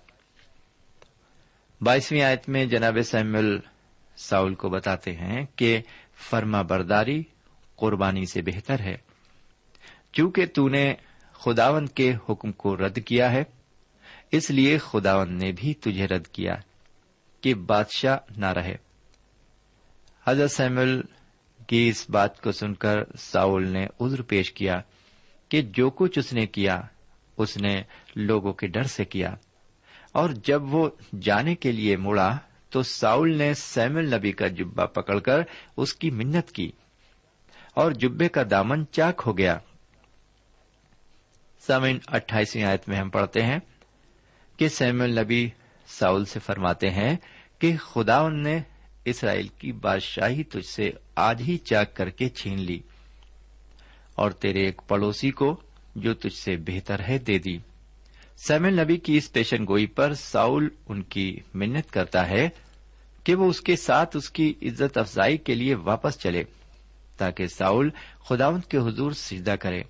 بائیسویں 1.82 2.22
آیت 2.22 2.50
میں 2.50 2.66
جناب 2.66 2.98
سیمل 3.02 3.58
ساؤل 4.18 4.56
کو 4.56 4.70
بتاتے 4.70 5.12
ہیں 5.12 5.46
کہ 5.56 5.82
فرما 6.30 6.62
برداری 6.62 7.24
قربانی 7.76 8.26
سے 8.26 8.42
بہتر 8.42 8.80
ہے۔ 8.80 8.98
چونکہ 10.14 10.46
تو 10.46 10.70
نے 10.70 10.94
خداون 11.34 11.88
کے 11.88 12.14
حکم 12.30 12.52
کو 12.52 12.78
رد 12.78 13.00
کیا 13.06 13.32
ہے، 13.32 13.44
اس 14.32 14.52
لیے 14.52 14.78
خداون 14.78 15.34
نے 15.34 15.52
بھی 15.52 15.74
تجھے 15.74 16.08
رد 16.08 16.28
کیا 16.28 16.56
کہ 17.42 17.54
بادشاہ 17.54 18.18
نہ 18.38 18.46
رہے۔ 18.46 18.76
حضرت 20.28 20.52
سیمل 20.52 21.02
کی 21.68 21.90
اس 21.90 22.10
بات 22.10 22.42
کو 22.42 22.52
سن 22.52 22.74
کر 22.74 22.96
ساؤل 23.18 23.68
نے 23.68 23.88
عذر 24.02 24.22
پیش 24.22 24.52
کیا 24.52 24.76
کہ 25.50 25.62
جو 25.62 25.90
کچھ 25.90 26.20
اس 26.20 26.34
نے 26.34 26.46
کیا 26.46 26.82
اس 27.38 27.58
نے 27.58 27.82
لوگوں 28.16 28.54
کے 28.54 28.68
ڈر 28.68 28.84
سے 28.84 29.06
کیا۔ 29.06 29.36
اور 30.12 30.30
جب 30.30 30.74
وہ 30.74 30.90
جانے 31.22 31.56
کے 31.56 31.72
لیے 31.72 31.98
مڑا 31.98 32.38
تو 32.70 32.84
ساؤل 32.84 33.38
نے 33.38 33.54
سیمل 33.54 34.16
نبی 34.16 34.32
کا 34.32 34.48
جبا 34.48 34.86
پکڑ 34.86 35.20
کر 35.20 35.42
اس 35.78 35.94
کی 35.94 36.12
منت 36.12 36.52
کی 36.52 36.72
اور 37.74 37.92
جبے 37.92 38.30
کا 38.30 38.42
دامن 38.52 38.86
چاک 38.92 39.22
ہو 39.26 39.38
گیا۔ 39.38 39.58
سامن 41.68 41.98
اٹھائیسویں 42.08 42.64
آیت 42.64 42.90
میں 42.90 42.98
ہم 42.98 43.10
پڑھتے 43.10 43.42
ہیں 43.42 43.60
کہ 44.58 44.68
سیمل 44.68 45.20
نبی 45.20 45.50
ساؤل 45.88 46.26
سے 46.26 46.40
فرماتے 46.40 46.90
ہیں 46.90 47.16
کہ 47.60 47.78
خدا 47.78 48.18
ان 48.18 48.44
نے 48.44 48.60
اسرائیل 49.06 49.48
کی 49.48 49.72
بادشاہی 49.72 50.44
تجھ 50.44 50.66
سے 50.66 50.92
آج 51.16 51.42
ہی 51.42 51.58
چاک 51.58 51.96
کر 51.96 52.10
کے 52.10 52.30
چھین 52.30 52.62
لی 52.62 52.80
اور 54.16 54.32
تیرے 54.32 54.66
ایک 54.66 54.82
پڑوسی 54.88 55.32
کو 55.32 55.62
جو 55.96 56.14
تجھ 56.14 56.34
سے 56.34 56.58
بہتر 56.58 57.00
ہے 57.00 57.18
دے 57.18 57.38
دی۔ 57.38 57.58
سیمل 58.38 58.80
نبی 58.80 58.98
کی 58.98 59.18
اس 59.18 59.34
پیشن 59.34 59.64
گوئی 59.68 59.86
پر 59.86 60.14
ساؤل 60.14 60.70
ان 60.88 61.02
کی 61.02 61.40
منت 61.54 61.92
کرتا 61.92 62.30
ہے 62.30 62.50
کہ 63.24 63.36
وہ 63.36 63.50
اس 63.50 63.62
کے 63.62 63.76
ساتھ 63.76 64.18
اس 64.18 64.30
کی 64.30 64.54
عزت 64.62 64.98
افزائی 64.98 65.38
کے 65.38 65.56
لیے 65.56 65.76
واپس 65.76 66.20
چلے 66.20 66.44
تاکہ 67.18 67.48
ساؤل 67.48 67.90
خداوند 68.30 68.64
کے 68.64 68.78
حضور 68.78 69.12
سجدہ 69.12 69.56
کرے۔ 69.60 69.82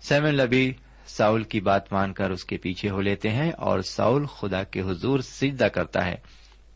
سیمل 0.00 0.40
نبی 0.40 0.72
ساؤل 1.06 1.42
کی 1.42 1.60
بات 1.60 1.92
مان 1.92 2.12
کر 2.12 2.30
اس 2.30 2.44
کے 2.44 2.56
پیچھے 2.56 2.90
ہو 2.90 3.00
لیتے 3.00 3.30
ہیں 3.30 3.50
اور 3.50 3.80
ساؤل 3.80 4.26
خدا 4.26 4.62
کے 4.62 4.80
حضور 4.80 5.20
سجدہ 5.20 5.64
کرتا 5.64 6.06
ہے، 6.06 6.16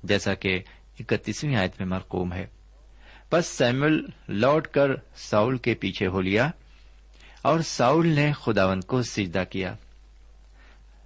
جیسا 0.03 0.35
کہ 0.35 0.61
اکتیسویں 1.01 1.57
آیت 1.57 1.73
میں 1.79 1.89
مرقوم 1.89 2.33
ہے۔ 2.33 2.47
بس 3.33 3.47
سیمل 3.47 4.03
لوٹ 4.29 4.69
کر 4.69 4.91
ساؤل 5.17 5.59
کے 5.59 5.75
پیچھے 5.75 6.07
ہو 6.07 6.21
لیا۔ 6.21 6.51
اور 7.47 7.61
ساؤل 7.61 8.09
نے 8.09 8.33
خداون 8.33 8.81
کو 8.81 9.03
سجدہ 9.03 9.45
کیا۔ 9.51 9.75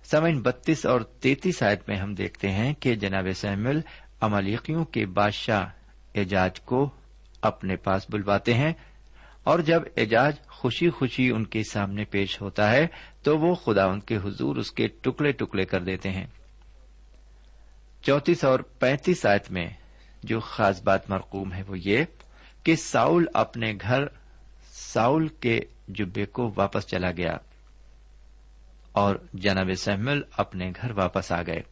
سمن 0.04 0.42
بتیس 0.42 0.87
اور 0.87 1.00
تینتیس 1.00 1.62
آیت 1.62 1.88
میں 1.88 1.97
ہم 1.97 2.14
دیکھتے 2.14 2.50
ہیں 2.50 2.75
کہ 2.75 2.94
جناب 2.94 3.26
سیمل 3.37 3.80
املیقیوں 4.20 4.85
کے 4.85 5.06
بادشاہ 5.06 5.64
اعجاج 6.14 6.61
کو 6.61 6.90
اپنے 7.42 7.76
پاس 7.76 8.06
بلواتے 8.09 8.54
ہیں 8.54 8.73
اور 9.44 9.59
جب 9.59 9.82
اعجاج 9.97 10.37
خوشی 10.47 10.90
خوشی 10.90 11.30
ان 11.30 11.44
کے 11.44 11.62
سامنے 11.73 12.04
پیش 12.04 12.40
ہوتا 12.40 12.73
ہے 12.73 12.87
تو 13.23 13.38
وہ 13.38 13.54
خدا 13.54 13.85
ان 13.85 14.00
کے 14.00 14.16
حضور 14.16 14.56
اس 14.56 14.73
کے 14.73 14.87
ٹکڑے 14.87 15.32
ٹکڑے 15.32 15.64
کر 15.64 15.80
دیتے 15.82 16.11
ہیں۔ 16.11 16.26
چوتیس 18.02 18.44
اور 18.44 18.61
پینتیس 18.61 19.26
آیت 19.26 19.50
میں 19.50 19.68
جو 20.23 20.40
خاص 20.40 20.82
بات 20.82 21.11
مرقوم 21.11 21.52
ہے 21.52 21.62
وہ 21.68 21.76
یہ 21.78 22.05
کہ 22.62 22.76
ساؤل 22.76 23.24
اپنے 23.35 23.72
گھر 23.81 24.05
ساؤل 24.72 25.29
کے 25.29 25.61
جبے 25.94 26.26
کو 26.26 26.53
واپس 26.57 26.87
چلا 26.87 27.11
گیا 27.11 27.37
اور 28.92 29.16
جناب 29.35 29.70
سہمل 29.79 30.20
اپنے 30.37 30.72
گھر 30.83 30.90
واپس 30.90 31.33
آ 31.33 31.42
گئے 31.42 31.62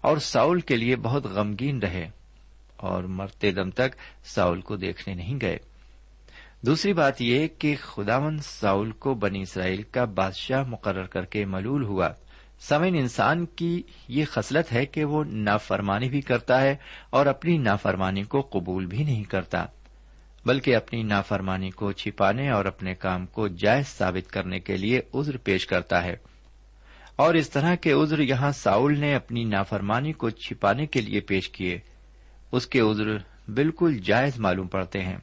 اور 0.00 0.16
ساؤل 0.16 0.60
کے 0.60 0.76
لیے 0.76 0.96
بہت 0.96 1.26
غمگین 1.26 1.78
رہے 1.78 2.10
اور 2.76 3.02
مرتے 3.02 3.50
دم 3.50 3.70
تک 3.70 3.88
ساؤل 4.24 4.60
کو 4.60 4.76
دیکھنے 4.76 5.14
نہیں 5.14 5.38
گئے۔ 5.42 5.58
دوسری 6.66 6.92
بات 6.92 7.22
یہ 7.22 7.48
کہ 7.58 7.76
خداون 7.80 8.38
ساؤل 8.38 8.92
کو 8.92 9.14
بنی 9.14 9.42
اسرائیل 9.42 9.82
کا 9.82 10.04
بادشاہ 10.04 10.62
مقرر 10.62 11.06
کر 11.06 11.24
کے 11.24 11.44
ملول 11.44 11.84
ہوا۔ 11.84 12.08
سمن 12.60 12.94
انسان 12.98 13.46
کی 13.46 13.82
یہ 14.08 14.24
خصلت 14.24 14.72
ہے 14.72 14.86
کہ 14.86 15.04
وہ 15.04 15.24
نافرمانی 15.24 16.08
بھی 16.08 16.20
کرتا 16.20 16.60
ہے 16.60 16.76
اور 17.10 17.26
اپنی 17.26 17.58
نافرمانی 17.58 18.22
کو 18.22 18.40
قبول 18.40 18.86
بھی 18.86 19.04
نہیں 19.04 19.24
کرتا۔ 19.24 19.66
بلکہ 20.46 20.76
اپنی 20.76 21.02
نافرمانی 21.02 21.70
کو 21.70 21.92
چھپانے 21.92 22.50
اور 22.50 22.64
اپنے 22.64 22.94
کام 22.94 23.26
کو 23.26 23.48
جائز 23.48 23.86
ثابت 23.86 24.30
کرنے 24.30 24.60
کے 24.60 24.76
لیے 24.76 25.00
عذر 25.14 25.36
پیش 25.36 25.66
کرتا 25.66 26.04
ہے۔ 26.04 26.16
اور 27.16 27.34
اس 27.34 27.50
طرح 27.50 27.74
کے 27.74 27.92
عذر 27.92 28.18
یہاں 28.18 28.52
ساؤل 28.52 28.98
نے 28.98 29.14
اپنی 29.14 29.44
نافرمانی 29.44 30.12
کو 30.12 30.30
چھپانے 30.30 30.86
کے 30.86 31.00
لیے 31.00 31.20
پیش 31.20 31.48
کیے۔ 31.48 31.78
اس 32.52 32.66
کے 32.66 32.80
عذر 32.80 33.04
بالکل 33.50 33.98
جائز 33.98 34.38
معلوم 34.38 34.68
پڑتے 34.68 35.02
ہیں۔ 35.02 35.16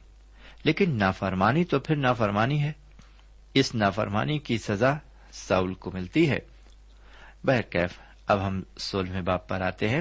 لیکن 0.64 0.98
نافرمانی 0.98 1.64
تو 1.64 1.78
پھر 1.78 1.96
نافرمانی 1.96 2.62
ہے۔ 2.62 2.72
اس 3.54 3.74
نافرمانی 3.74 4.38
کی 4.38 4.58
سزا 4.58 4.94
ساؤل 5.32 5.74
کو 5.74 5.90
ملتی 5.94 6.30
ہے۔ 6.30 6.38
بہرکیف، 7.44 7.98
اب 8.26 8.46
ہم 8.46 8.62
سولہویں 8.78 9.22
باپ 9.22 9.48
پر 9.48 9.60
آتے 9.60 9.88
ہیں۔ 9.88 10.00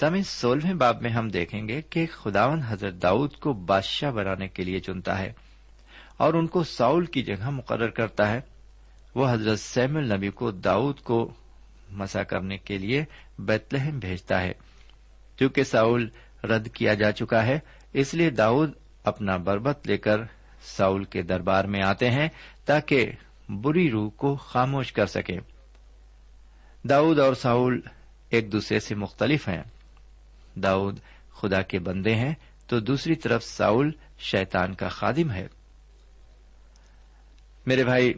سمے 0.00 0.22
سولہویں 0.22 0.74
باب 0.74 1.02
میں 1.02 1.10
ہم 1.10 1.28
دیکھیں 1.28 1.68
گے 1.68 1.82
کہ 1.82 2.06
خداون 2.12 2.62
حضرت 2.62 2.94
داؤد 3.02 3.32
کو 3.32 3.52
بادشاہ 3.52 4.10
بنانے 4.10 4.48
کے 4.48 4.62
لیے 4.62 4.78
چنتا 4.78 5.18
ہے 5.18 5.32
اور 6.16 6.34
ان 6.34 6.46
کو 6.46 6.64
ساؤل 6.64 7.06
کی 7.06 7.22
جگہ 7.22 7.50
مقرر 7.50 7.88
کرتا 7.88 8.30
ہے۔ 8.30 8.40
وہ 9.14 9.30
حضرت 9.30 9.60
سیم 9.60 9.96
النبی 9.96 10.30
کو 10.30 10.50
داؤد 10.50 11.00
کو 11.00 11.34
مسا 11.90 12.22
کرنے 12.22 12.58
کے 12.58 12.78
لیے 12.78 13.04
بیتلہم 13.38 13.98
بھیجتا 13.98 14.42
ہے۔ 14.42 14.52
کیونکہ 15.36 15.64
ساؤل 15.64 16.08
رد 16.44 16.68
کیا 16.72 16.94
جا 16.94 17.12
چکا 17.12 17.46
ہے، 17.46 17.58
اس 17.92 18.14
لیے 18.14 18.30
داؤد 18.30 18.72
اپنا 19.04 19.36
بربت 19.36 19.86
لے 19.86 19.96
کر 19.96 20.20
ساؤل 20.62 21.04
کے 21.04 21.22
دربار 21.22 21.64
میں 21.64 21.82
آتے 21.82 22.10
ہیں 22.10 22.28
تاکہ 22.64 23.12
بری 23.48 23.90
روح 23.90 24.10
کو 24.10 24.36
خاموش 24.36 24.92
کر 24.92 25.06
سکے 25.06 25.36
داؤد 26.88 27.18
اور 27.18 27.34
ساؤل 27.34 27.80
ایک 28.30 28.52
دوسرے 28.52 28.80
سے 28.80 28.94
مختلف 28.94 29.48
ہیں۔ 29.48 29.62
داؤد 30.54 30.98
خدا 31.32 31.62
کے 31.62 31.78
بندے 31.78 32.14
ہیں، 32.14 32.34
تو 32.66 32.80
دوسری 32.80 33.14
طرف 33.14 33.44
ساؤل 33.44 33.90
شیتان 34.18 34.74
کا 34.74 34.88
خادم 34.88 35.30
ہے۔ 35.30 35.46
میرے 37.66 37.84
بھائی، 37.84 38.14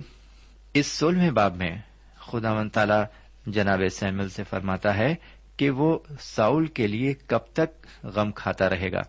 اس 0.74 0.86
سولہویں 0.86 1.30
باب 1.30 1.56
میں 1.56 1.78
خدا 2.18 2.54
من 2.54 2.68
تعالی 2.68 3.02
جناب 3.46 3.80
سیمل 3.92 4.28
سے 4.28 4.44
فرماتا 4.44 4.96
ہے 4.96 5.14
کہ 5.56 5.70
وہ 5.70 5.98
ساؤل 6.20 6.66
کے 6.66 6.86
لیے 6.86 7.14
کب 7.26 7.38
تک 7.52 7.86
غم 8.04 8.32
کھاتا 8.32 8.70
رہے 8.70 8.92
گا۔ 8.92 9.00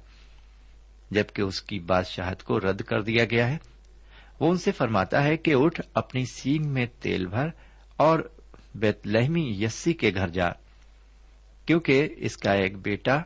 جبکہ 1.11 1.41
اس 1.41 1.61
کی 1.61 1.79
بادشاہت 1.79 2.43
کو 2.43 2.59
رد 2.59 2.81
کر 2.81 3.01
دیا 3.01 3.25
گیا 3.25 3.49
ہے۔ 3.49 3.57
وہ 4.39 4.49
ان 4.49 4.57
سے 4.57 4.71
فرماتا 4.71 5.23
ہے 5.23 5.37
کہ 5.37 5.53
اٹھ 5.55 5.81
اپنی 5.93 6.25
سینگ 6.25 6.65
میں 6.65 6.85
تیل 6.99 7.25
بھر 7.25 7.47
اور 7.97 8.19
بیت 8.75 9.07
لہمی 9.07 9.63
یسی 9.63 9.93
کے 9.93 10.11
گھر 10.15 10.27
جا۔ 10.27 10.49
کیونکہ 11.65 12.09
اس 12.17 12.37
کا 12.37 12.53
ایک 12.53 12.77
بیٹا 12.77 13.21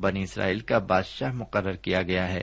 بنی 0.00 0.22
اسرائیل 0.22 0.60
کا 0.60 0.78
بادشاہ 0.78 1.32
مقرر 1.32 1.72
کیا 1.72 2.02
گیا 2.02 2.28
ہے، 2.28 2.40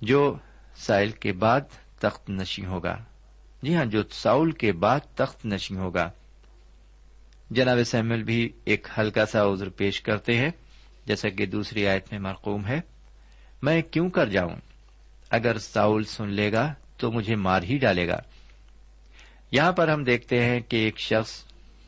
جو 0.00 0.36
سائل 0.76 1.10
کے 1.10 1.32
بعد 1.32 1.60
تخت 2.00 2.30
نشی 2.30 2.66
ہوگا۔ 2.66 2.96
جی 3.62 3.76
ہاں 3.76 3.84
جو 3.84 4.02
ساؤل 4.10 4.52
کے 4.52 4.72
بعد 4.72 5.00
تخت 5.14 5.46
نشی 5.46 5.76
ہوگا۔ 5.76 6.10
جناب 7.50 7.78
سیمل 7.86 8.22
بھی 8.22 8.52
ایک 8.64 8.88
ہلکا 8.98 9.26
سا 9.26 9.52
عذر 9.52 9.68
پیش 9.68 10.00
کرتے 10.00 10.36
ہیں، 10.36 10.50
جیسا 11.06 11.28
کہ 11.28 11.46
دوسری 11.46 11.86
آیت 11.86 12.12
میں 12.12 12.20
مرقوم 12.20 12.66
ہے۔ 12.66 12.80
میں 13.62 13.82
کیوں 13.82 14.10
کر 14.10 14.26
جاؤں؟ 14.26 14.56
اگر 15.30 15.58
ساؤل 15.58 16.04
سن 16.04 16.28
لے 16.28 16.52
گا 16.52 16.74
تو 16.96 17.12
مجھے 17.12 17.34
مار 17.34 17.62
ہی 17.62 17.78
ڈالے 17.78 18.08
گا۔ 18.08 18.18
یہاں 19.50 19.72
پر 19.72 19.88
ہم 19.88 20.04
دیکھتے 20.04 20.44
ہیں 20.44 20.60
کہ 20.60 20.76
ایک 20.76 20.98
شخص 20.98 21.44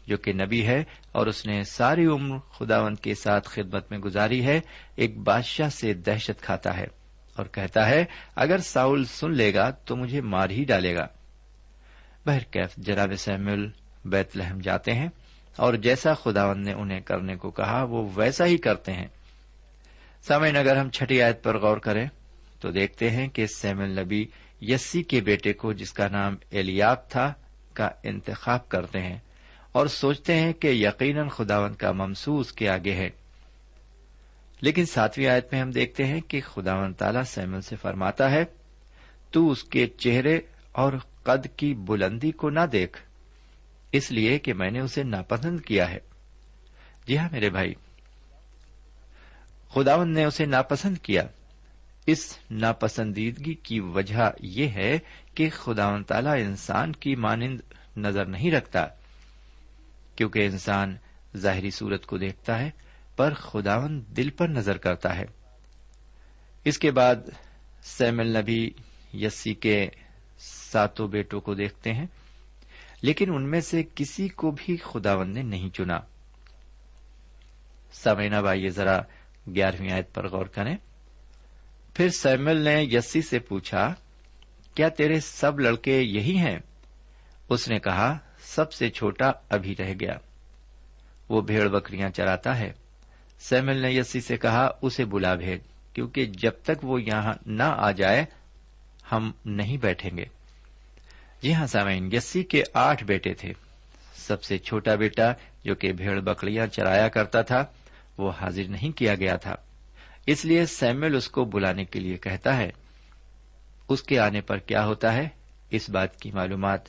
جو 0.09 0.17
کہ 0.17 0.33
نبی 0.33 0.67
ہے 0.67 0.85
اور 1.13 1.27
اس 1.27 1.47
نے 1.47 1.65
ساری 1.65 2.07
عمر 2.07 2.39
خداون 2.39 2.95
کے 2.95 3.15
ساتھ 3.15 3.49
خدمت 3.49 3.91
میں 3.91 3.99
گزاری 3.99 4.45
ہے، 4.45 4.61
ایک 4.97 5.19
بادشاہ 5.19 5.69
سے 5.69 5.95
دہشت 5.95 6.43
کھاتا 6.43 6.77
ہے 6.77 6.87
اور 7.37 7.47
کہتا 7.47 7.89
ہے، 7.89 8.05
اگر 8.37 8.59
ساؤل 8.59 9.05
سن 9.05 9.31
لے 9.31 9.55
گا 9.55 9.71
تو 9.71 9.97
مجھے 9.97 10.21
مار 10.21 10.51
ہی 10.51 10.65
ڈالے 10.65 10.97
گا۔ 10.97 11.07
بہرکیف 12.27 12.77
جناب 12.77 13.13
سیمل 13.19 13.69
بیت 14.05 14.37
لہم 14.37 14.59
جاتے 14.59 14.93
ہیں 14.93 15.09
اور 15.57 15.75
جیسا 15.75 16.15
خداون 16.15 16.63
نے 16.63 16.73
انہیں 16.73 17.01
کرنے 17.01 17.37
کو 17.37 17.51
کہا، 17.51 17.83
وہ 17.83 18.11
ویسا 18.15 18.47
ہی 18.47 18.57
کرتے 18.57 18.93
ہیں۔ 18.93 19.07
سامعین، 20.23 20.57
اگر 20.57 20.77
ہم 20.77 20.91
چھٹی 20.91 21.23
آیت 21.23 21.43
پر 21.43 21.59
غور 21.59 21.77
کریں 21.77 22.09
تو 22.61 22.71
دیکھتے 22.71 23.11
ہیں 23.11 23.29
کہ 23.29 23.47
سیمل 23.47 24.01
نبی 24.01 24.27
یسی 24.61 25.03
کے 25.03 25.21
بیٹے 25.21 25.53
کو، 25.53 25.73
جس 25.73 25.93
کا 25.93 26.09
نام 26.09 26.37
ایلیاب 26.51 27.11
تھا، 27.11 27.33
کا 27.73 27.89
انتخاب 28.03 28.69
کرتے 28.69 28.99
ہیں۔ 28.99 29.19
اور 29.73 29.87
سوچتے 29.87 30.35
ہیں 30.35 30.53
کہ 30.53 30.67
یقیناً 30.67 31.29
خداون 31.29 31.75
کا 31.75 31.93
ممسو 31.93 32.39
اس 32.39 32.53
کے 32.53 32.69
آگے 32.69 32.93
ہے۔ 32.93 33.11
لیکن 34.61 34.87
ساتویں 34.87 35.27
آیت 35.27 35.53
میں 35.53 35.61
ہم 35.61 35.71
دیکھتے 35.71 36.07
ہیں 36.07 36.21
کہ 36.21 36.41
خداون 36.41 36.93
تعالی 36.93 37.19
سیمل 37.27 37.61
سے 37.61 37.77
فرماتا 37.77 38.31
ہے، 38.31 38.45
تو 39.31 39.51
اس 39.51 39.65
کے 39.65 39.87
چہرے 39.87 40.41
اور 40.73 40.93
قد 41.23 41.47
کی 41.57 41.75
بلندی 41.75 42.31
کو 42.31 42.51
نہ 42.51 42.61
دیکھ، 42.73 42.99
اس 43.93 44.11
لیے 44.11 44.39
کہ 44.39 44.55
میں 44.55 44.71
نے 44.71 44.81
اسے 44.81 45.03
ناپسند 45.03 45.61
کیا 45.61 45.91
ہے۔ 45.91 45.99
جی 47.07 47.19
ہاں 47.19 47.29
میرے 47.33 47.51
بھائی 47.51 47.75
خداون 49.75 50.09
نے 50.09 50.25
اسے 50.25 50.45
ناپسند 50.45 50.99
کیا۔ 50.99 51.23
اس 52.07 52.39
ناپسندیدگی 52.51 53.55
کی 53.55 53.81
وجہ 53.81 54.31
یہ 54.41 54.69
ہے 54.69 54.99
کہ 55.35 55.51
خداون 55.51 56.05
تعالی 56.05 56.43
انسان 56.43 56.93
کی 56.93 57.17
مانند 57.17 57.61
نظر 57.97 58.25
نہیں 58.25 58.51
رکھتا۔ 58.51 58.87
کیونکہ 60.19 60.47
انسان 60.47 60.97
ظاہری 61.37 61.71
صورت 61.71 62.07
کو 62.07 62.19
دیکھتا 62.19 62.59
ہے، 62.59 62.71
پر 63.17 63.35
خداون 63.35 64.05
دل 64.17 64.31
پر 64.31 64.49
نظر 64.49 64.77
کرتا 64.77 65.17
ہے۔ 65.17 65.25
اس 66.65 66.79
کے 66.79 66.91
بعد 66.91 67.17
سیمل 67.83 68.37
نبی 68.37 68.71
یسی 69.15 69.55
کے 69.55 69.89
ساتوں 70.39 71.09
بیٹوں 71.09 71.41
کو 71.41 71.55
دیکھتے 71.55 71.93
ہیں، 71.93 72.07
لیکن 73.03 73.35
ان 73.35 73.51
میں 73.51 73.61
سے 73.61 73.83
کسی 73.95 74.29
کو 74.29 74.51
بھی 74.51 74.77
خداون 74.77 75.31
نے 75.31 75.43
نہیں 75.43 75.71
چنا۔ 75.71 76.01
سمینا 77.93 78.41
بھائی 78.41 78.69
ذرا 78.69 79.01
گیارہویں 79.55 79.93
آیت 79.93 80.15
پر 80.15 80.29
غور 80.29 80.47
کریں۔ 80.47 80.77
پھر 81.95 82.09
سیمل 82.09 82.57
نے 82.57 82.83
یسی 82.83 83.23
سے 83.23 83.39
پوچھا، 83.39 83.95
کیا 84.75 84.89
تیرے 84.89 85.21
سب 85.21 85.61
لڑکے 85.61 86.01
یہی 86.01 86.39
ہیں؟ 86.39 86.59
اس 87.49 87.69
نے 87.69 87.79
کہا 87.79 88.19
سب 88.43 88.73
سے 88.73 88.91
چھوٹا 88.91 89.33
ابھی 89.49 89.75
رہ 89.79 89.93
گیا۔ 90.01 90.15
وہ 91.29 91.41
بھیڑ 91.41 91.69
بکریاں 91.69 92.09
چراتا 92.09 92.59
ہے۔ 92.59 92.73
سیمل 93.41 93.77
نے 93.77 93.93
یسی 93.93 94.21
سے 94.21 94.37
کہا، 94.37 94.71
اسے 94.83 95.05
بلا 95.05 95.35
بھیج 95.35 95.61
کیونکہ 95.93 96.27
جب 96.27 96.53
تک 96.63 96.85
وہ 96.85 97.03
یہاں 97.03 97.35
نہ 97.47 97.63
آ 97.63 97.91
جائے، 97.91 98.25
ہم 99.13 99.33
نہیں 99.45 99.77
بیٹھیں 99.77 100.17
گے۔ 100.17 100.25
جی 101.43 101.55
ہاں 101.55 101.67
سامعین، 101.67 102.13
یسی 102.13 102.43
کے 102.43 102.63
آٹھ 102.75 103.05
بیٹے 103.05 103.35
تھے۔ 103.35 103.53
سب 104.15 104.43
سے 104.43 104.59
چھوٹا 104.59 104.95
بیٹا، 104.95 105.33
جو 105.65 105.75
کہ 105.75 105.93
بھیڑ 105.93 106.21
بکریاں 106.21 106.67
چرایا 106.67 107.09
کرتا 107.09 107.43
تھا، 107.43 107.65
وہ 108.19 108.31
حاضر 108.31 108.63
نہیں 108.69 108.99
کیا 108.99 109.15
گیا 109.15 109.37
تھا۔ 109.37 109.55
اس 110.27 110.45
لیے 110.45 110.67
سیمل 110.67 111.17
اس 111.17 111.29
کو 111.29 111.45
بلانے 111.45 111.85
کے 111.85 112.01
لیے 112.01 112.17
کہتا 112.17 112.57
ہے، 112.57 112.71
اس 113.89 114.03
کے 114.03 114.19
آنے 114.19 114.41
پر 114.41 114.59
کیا 114.59 114.87
ہوتا 114.87 115.13
ہے؟ 115.13 115.29
اس 115.71 115.91
بات 115.91 116.21
کی 116.21 116.31
معلومات 116.31 116.81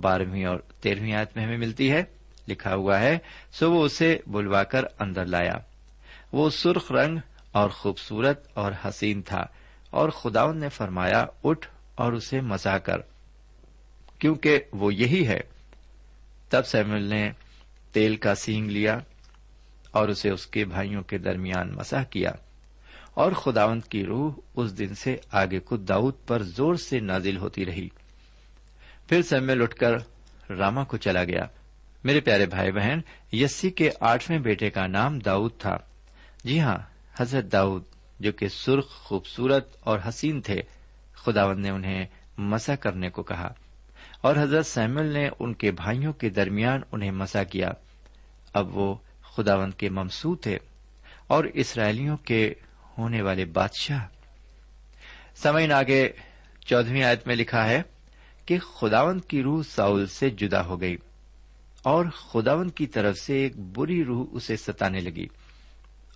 بارہویں 0.00 0.44
اور 0.44 0.58
تیرہویں 0.58 1.12
آیت 1.12 1.36
میں 1.36 1.44
ہمیں 1.44 1.58
ملتی 1.58 1.92
ہے۔ 1.92 2.02
لکھا 2.48 2.74
ہوا 2.74 3.00
ہے، 3.00 3.18
سو 3.52 3.72
وہ 3.72 3.84
اسے 3.84 4.18
بلوا 4.26 4.62
کر 4.62 4.84
اندر 4.98 5.26
لایا۔ 5.26 5.54
وہ 6.32 6.50
سرخ 6.50 6.92
رنگ 6.92 7.18
اور 7.52 7.70
خوبصورت 7.70 8.48
اور 8.54 8.72
حسین 8.84 9.22
تھا 9.22 9.46
اور 9.90 10.08
خداون 10.08 10.58
نے 10.58 10.68
فرمایا، 10.68 11.26
اٹھ 11.44 11.68
اور 11.94 12.12
اسے 12.12 12.40
مسا 12.40 12.78
کر۔ 12.78 12.96
کیونکہ 14.18 14.58
وہ 14.72 14.94
یہی 14.94 15.26
ہے۔ 15.26 15.40
تب 16.48 16.66
سیمل 16.66 17.02
نے 17.02 17.30
تیل 17.92 18.16
کا 18.16 18.34
سینگ 18.34 18.70
لیا 18.70 18.98
اور 19.90 20.08
اسے 20.08 20.30
اس 20.30 20.46
کے 20.46 20.64
بھائیوں 20.64 21.02
کے 21.02 21.18
درمیان 21.18 21.72
مساح 21.76 22.04
کیا۔ 22.04 22.32
اور 23.14 23.32
خداوند 23.32 23.82
کی 23.82 24.04
روح 24.04 24.32
اس 24.56 24.78
دن 24.78 24.94
سے 24.94 25.16
آگے 25.32 25.58
کو 25.58 25.76
داؤد 25.76 26.14
پر 26.26 26.42
زور 26.42 26.74
سے 26.74 27.00
نازل 27.00 27.36
ہوتی 27.36 27.66
رہی۔ 27.66 27.88
پھر 29.08 29.22
سیمل 29.22 29.62
اٹھ 29.62 29.76
کر 29.76 29.92
راما 30.52 30.84
کو 30.84 30.96
چلا 30.96 31.24
گیا۔ 31.24 31.44
میرے 32.04 32.20
پیارے 32.20 32.46
بھائی 32.46 32.72
بہن، 32.72 33.00
یسی 33.32 33.70
کے 33.70 33.90
آٹھویں 34.00 34.38
بیٹے 34.38 34.70
کا 34.70 34.86
نام 34.86 35.18
داؤد 35.18 35.50
تھا۔ 35.58 35.78
جی 36.44 36.60
ہاں 36.60 36.78
حضرت 37.16 37.52
داؤد، 37.52 37.82
جو 38.20 38.32
کہ 38.32 38.48
سرخ، 38.48 38.88
خوبصورت 38.88 39.76
اور 39.80 39.98
حسین 40.08 40.40
تھے۔ 40.40 40.62
خداوند 41.12 41.64
نے 41.64 41.70
انہیں 41.70 42.06
مسا 42.38 42.76
کرنے 42.76 43.10
کو 43.10 43.22
کہا۔ 43.22 43.52
اور 44.20 44.36
حضرت 44.36 44.66
سیمل 44.66 45.06
نے 45.06 45.28
ان 45.38 45.54
کے 45.54 45.70
بھائیوں 45.70 46.12
کے 46.12 46.28
درمیان 46.28 46.80
انہیں 46.92 47.10
مسا 47.10 47.44
کیا۔ 47.44 47.70
اب 48.52 48.76
وہ 48.76 48.94
خداوند 49.22 49.74
کے 49.74 49.88
ممسو 49.88 50.34
تھے 50.34 50.58
اور 51.26 51.44
اسرائیلیوں 51.44 52.16
کے 52.16 52.54
ہونے 52.98 53.22
والے 53.22 53.44
بادشاہ۔ 53.44 54.06
سمعین، 55.34 55.72
آگے 55.72 56.08
چودہویں 56.60 57.02
آیت 57.02 57.26
میں 57.26 57.36
لکھا 57.36 57.68
ہے 57.68 57.82
کہ 58.46 58.58
خداوند 58.58 59.20
کی 59.28 59.42
روح 59.42 59.62
ساؤل 59.62 60.06
سے 60.06 60.30
جدا 60.30 60.64
ہو 60.64 60.80
گئی 60.80 60.96
اور 61.82 62.04
خداوند 62.04 62.70
کی 62.70 62.86
طرف 62.86 63.16
سے 63.16 63.34
ایک 63.34 63.56
بری 63.56 64.04
روح 64.04 64.26
اسے 64.32 64.56
ستانے 64.56 64.98
لگی۔ 64.98 65.26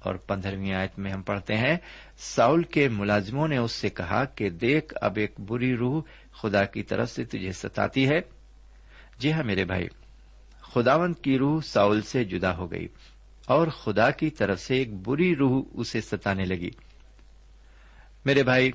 اور 0.01 0.15
پندرہویں 0.15 0.75
آیت 0.75 0.99
میں 0.99 1.13
ہم 1.13 1.23
پڑھتے 1.23 1.57
ہیں، 1.57 1.77
ساؤل 2.19 2.63
کے 2.63 2.89
ملازموں 2.89 3.49
نے 3.49 3.57
اس 3.57 3.73
سے 3.73 3.89
کہا 3.89 4.25
کہ 4.25 4.51
دیکھ، 4.51 4.95
اب 5.01 5.17
ایک 5.17 5.41
بری 5.41 5.77
روح 5.77 6.03
خدا 6.41 6.65
کی 6.65 6.83
طرف 6.83 7.11
سے 7.11 7.25
تجھے 7.25 7.53
ستاتی 7.53 8.09
ہے۔ 8.09 8.21
جی 9.19 9.33
ہاں 9.33 9.45
میرے 9.45 9.65
بھائی 9.65 9.89
خداون 10.61 11.13
کی 11.13 11.39
روح 11.39 11.61
ساؤل 11.61 12.03
سے 12.03 12.25
جدا 12.25 12.57
ہو 12.57 12.71
گئی 12.71 12.89
اور 13.47 13.69
خدا 13.69 14.11
کی 14.11 14.31
طرف 14.31 14.61
سے 14.61 14.75
ایک 14.75 14.95
بری 14.95 15.37
روح 15.37 15.63
اسے 15.73 16.01
ستانے 16.01 16.45
لگی۔ 16.45 16.71
میرے 18.25 18.43
بھائی، 18.43 18.71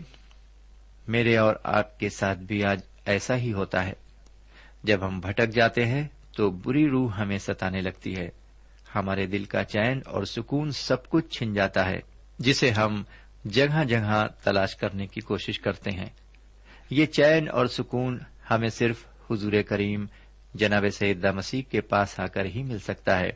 میرے 1.08 1.38
اور 1.38 1.56
آپ 1.64 2.00
کے 2.00 2.10
ساتھ 2.10 2.40
بھی 2.40 2.64
آج 2.64 2.82
ایسا 3.06 3.38
ہی 3.38 3.54
ہوتا 3.54 3.86
ہے۔ 3.86 3.94
جب 4.84 5.08
ہم 5.08 5.20
بھٹک 5.20 5.50
جاتے 5.50 5.86
ہیں 5.86 6.08
تو 6.38 6.50
بری 6.50 6.90
روح 6.90 7.18
ہمیں 7.18 7.38
ستانے 7.38 7.82
لگتی 7.82 8.16
ہے۔ 8.16 8.30
ہمارے 8.96 9.26
دل 9.26 9.44
کا 9.44 9.64
چین 9.64 10.02
اور 10.06 10.24
سکون 10.24 10.72
سب 10.72 11.10
کچھ 11.10 11.38
چھن 11.38 11.54
جاتا 11.54 11.90
ہے، 11.90 12.00
جسے 12.40 12.70
ہم 12.70 13.04
جگہ 13.46 13.84
جگہ 13.84 14.28
تلاش 14.44 14.76
کرنے 14.76 15.08
کی 15.08 15.22
کوشش 15.22 15.60
کرتے 15.60 15.92
ہیں۔ 15.92 16.10
یہ 16.90 17.06
چین 17.06 17.50
اور 17.50 17.66
سکون 17.66 18.20
ہمیں 18.52 18.70
صرف 18.70 19.06
حضور 19.32 19.54
کریم، 19.68 20.06
جناب 20.54 20.86
سیدہ 20.94 21.32
مسیح 21.32 21.62
کے 21.62 21.82
پاس 21.82 22.20
آ 22.20 22.26
کر 22.26 22.46
ہی 22.46 22.64
مل 22.64 22.80
سکتا 22.80 23.20
ہے۔ 23.20 23.30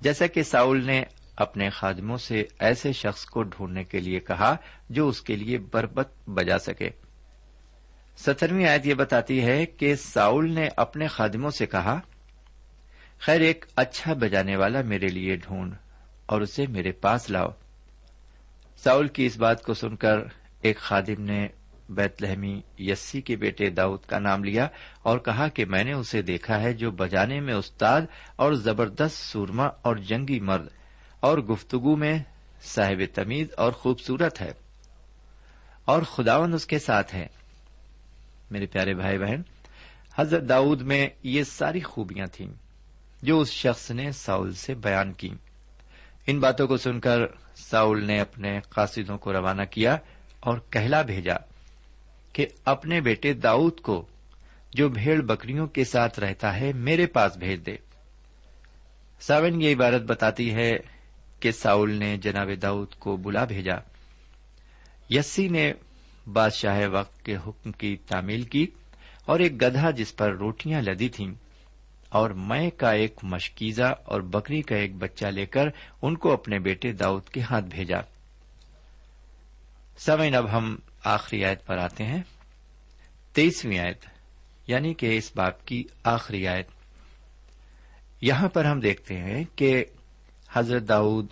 جیسا 0.00 0.26
کہ 0.26 0.42
ساؤل 0.42 0.84
نے 0.84 1.02
اپنے 1.36 1.70
خادموں 1.70 2.16
سے 2.16 2.44
ایسے 2.58 2.92
شخص 2.92 3.24
کو 3.24 3.42
ڈھونڈنے 3.42 3.84
کے 3.84 4.00
لیے 4.00 4.20
کہا 4.20 4.56
جو 4.90 5.08
اس 5.08 5.20
کے 5.20 5.36
لیے 5.36 5.58
بربت 5.58 6.28
بجا 6.28 6.58
سکے۔ 6.58 6.90
سترویں 8.24 8.66
آیت 8.66 8.86
یہ 8.86 8.94
بتاتی 8.94 9.44
ہے 9.44 9.66
کہ 9.66 9.94
ساؤل 9.94 10.52
نے 10.52 10.68
اپنے 10.76 11.06
خادموں 11.06 11.50
سے 11.50 11.66
کہا، 11.66 12.00
خیر 13.18 13.40
ایک 13.40 13.64
اچھا 13.76 14.12
بجانے 14.12 14.56
والا 14.56 14.82
میرے 14.82 15.06
لیے 15.06 15.36
ڈھونڈ 15.36 15.74
اور 16.26 16.40
اسے 16.40 16.66
میرے 16.66 16.92
پاس 16.92 17.30
لاؤ۔ 17.30 17.48
ساؤل 18.76 19.08
کی 19.08 19.26
اس 19.26 19.36
بات 19.36 19.62
کو 19.62 19.74
سن 19.74 19.96
کر 19.96 20.18
ایک 20.60 20.78
خادم 20.78 21.22
نے 21.22 21.48
بیت 21.88 22.22
لہمی 22.22 22.60
یسی 22.78 23.20
کے 23.20 23.36
بیٹے 23.36 23.70
داؤد 23.70 23.98
کا 24.06 24.18
نام 24.18 24.44
لیا 24.44 24.68
اور 25.02 25.18
کہا 25.18 25.48
کہ 25.48 25.64
میں 25.64 25.84
نے 25.84 25.92
اسے 25.92 26.22
دیکھا 26.22 26.60
ہے 26.60 26.72
جو 26.72 26.90
بجانے 26.90 27.40
میں 27.40 27.54
استاد 27.54 28.00
اور 28.36 28.52
زبردست 28.52 29.16
سورما 29.16 29.66
اور 29.66 29.96
جنگی 29.96 30.40
مرد 30.40 30.66
اور 31.20 31.38
گفتگو 31.38 31.96
میں 31.96 32.18
صاحب 32.62 33.02
تمیز 33.14 33.48
اور 33.56 33.72
خوبصورت 33.72 34.40
ہے 34.40 34.52
اور 35.84 36.02
خداون 36.02 36.54
اس 36.54 36.66
کے 36.66 36.78
ساتھ 36.78 37.14
ہے 37.14 37.26
میرے 38.50 38.66
پیارے 38.66 38.94
بھائی 38.94 39.18
بہن، 39.18 39.42
حضرت 40.16 40.48
داؤد 40.48 40.80
میں 40.80 41.08
یہ 41.22 41.42
ساری 41.42 41.80
خوبیاں 41.80 42.26
تھیں 42.26 42.52
جو 43.22 43.40
اس 43.40 43.50
شخص 43.50 43.90
نے 43.90 44.12
ساؤل 44.12 44.52
سے 44.52 44.74
بیان 44.74 45.12
کی 45.12 45.28
ان 46.26 46.40
باتوں 46.40 46.66
کو 46.66 46.76
سن 46.76 47.00
کر 47.00 47.18
ساؤل 47.56 48.04
نے 48.04 48.20
اپنے 48.20 48.60
قاصدوں 48.68 49.18
کو 49.18 49.32
روانہ 49.32 49.62
کیا 49.62 49.96
اور 50.40 50.58
کہلا 50.70 51.02
بھیجا 51.02 51.34
کہ 52.32 52.46
اپنے 52.64 53.00
بیٹے 53.00 53.32
داؤد 53.32 53.80
کو 53.80 54.06
جو 54.72 54.88
بھیڑ 54.88 55.20
بکریوں 55.20 55.66
کے 55.66 55.84
ساتھ 55.84 56.20
رہتا 56.20 56.60
ہے 56.60 56.72
میرے 56.72 57.06
پاس 57.06 57.36
بھیج 57.36 57.66
دے۔ 57.66 57.76
ساون 59.20 59.62
یہ 59.62 59.74
عبارت 59.74 60.02
بتاتی 60.02 60.54
ہے 60.54 60.76
کہ 61.40 61.50
ساؤل 61.50 61.90
نے 61.90 62.16
جناب 62.16 62.48
داؤد 62.62 62.94
کو 62.94 63.16
بلا 63.16 63.44
بھیجا۔ 63.44 63.74
یسی 65.10 65.48
نے 65.48 65.72
بادشاہ 66.32 66.88
وقت 66.92 67.24
کے 67.24 67.36
حکم 67.36 67.72
کی 67.72 67.96
تعمیل 67.96 68.42
کی 68.42 68.66
اور 69.24 69.40
ایک 69.40 69.62
گدھا 69.62 69.90
جس 69.90 70.16
پر 70.16 70.32
روٹیاں 70.32 70.82
لدی 70.82 71.08
تھیں 71.08 71.34
اور 72.08 72.30
میں 72.30 72.70
کا 72.70 72.90
ایک 72.90 73.16
مشکیزہ 73.22 73.94
اور 74.04 74.20
بکری 74.20 74.62
کا 74.62 74.76
ایک 74.76 74.96
بچہ 74.96 75.26
لے 75.26 75.46
کر 75.46 75.68
ان 76.02 76.16
کو 76.16 76.32
اپنے 76.32 76.58
بیٹے 76.58 76.92
داؤد 76.92 77.28
کے 77.28 77.40
ہاتھ 77.40 77.64
بھیجا۔ 77.64 77.98
سمین 79.98 80.34
اب 80.34 80.56
ہم 80.56 80.76
آخری 81.04 81.44
آیت 81.44 81.66
پر 81.66 81.78
آتے 81.78 82.04
ہیں۔ 82.04 82.22
تیسویں 83.32 83.78
آیت 83.78 84.04
یعنی 84.66 84.94
کہ 84.94 85.16
اس 85.16 85.32
باپ 85.36 85.66
کی 85.66 85.84
آخری 86.04 86.48
آیت۔ 86.48 86.68
یہاں 88.20 88.48
پر 88.48 88.64
ہم 88.64 88.80
دیکھتے 88.80 89.16
ہیں 89.16 89.44
کہ 89.56 89.84
حضرت 90.52 90.88
داؤد 90.88 91.26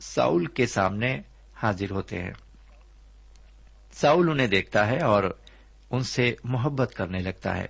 ساؤل 0.00 0.46
کے 0.46 0.66
سامنے 0.66 1.20
حاضر 1.54 1.90
ہوتے 1.90 2.18
ہیں۔ 2.18 2.41
ساؤل 3.92 4.30
انہیں 4.30 4.46
دیکھتا 4.46 4.86
ہے 4.86 4.98
اور 4.98 5.38
ان 5.90 6.02
سے 6.02 6.34
محبت 6.44 6.94
کرنے 6.96 7.18
لگتا 7.18 7.56
ہے۔ 7.56 7.66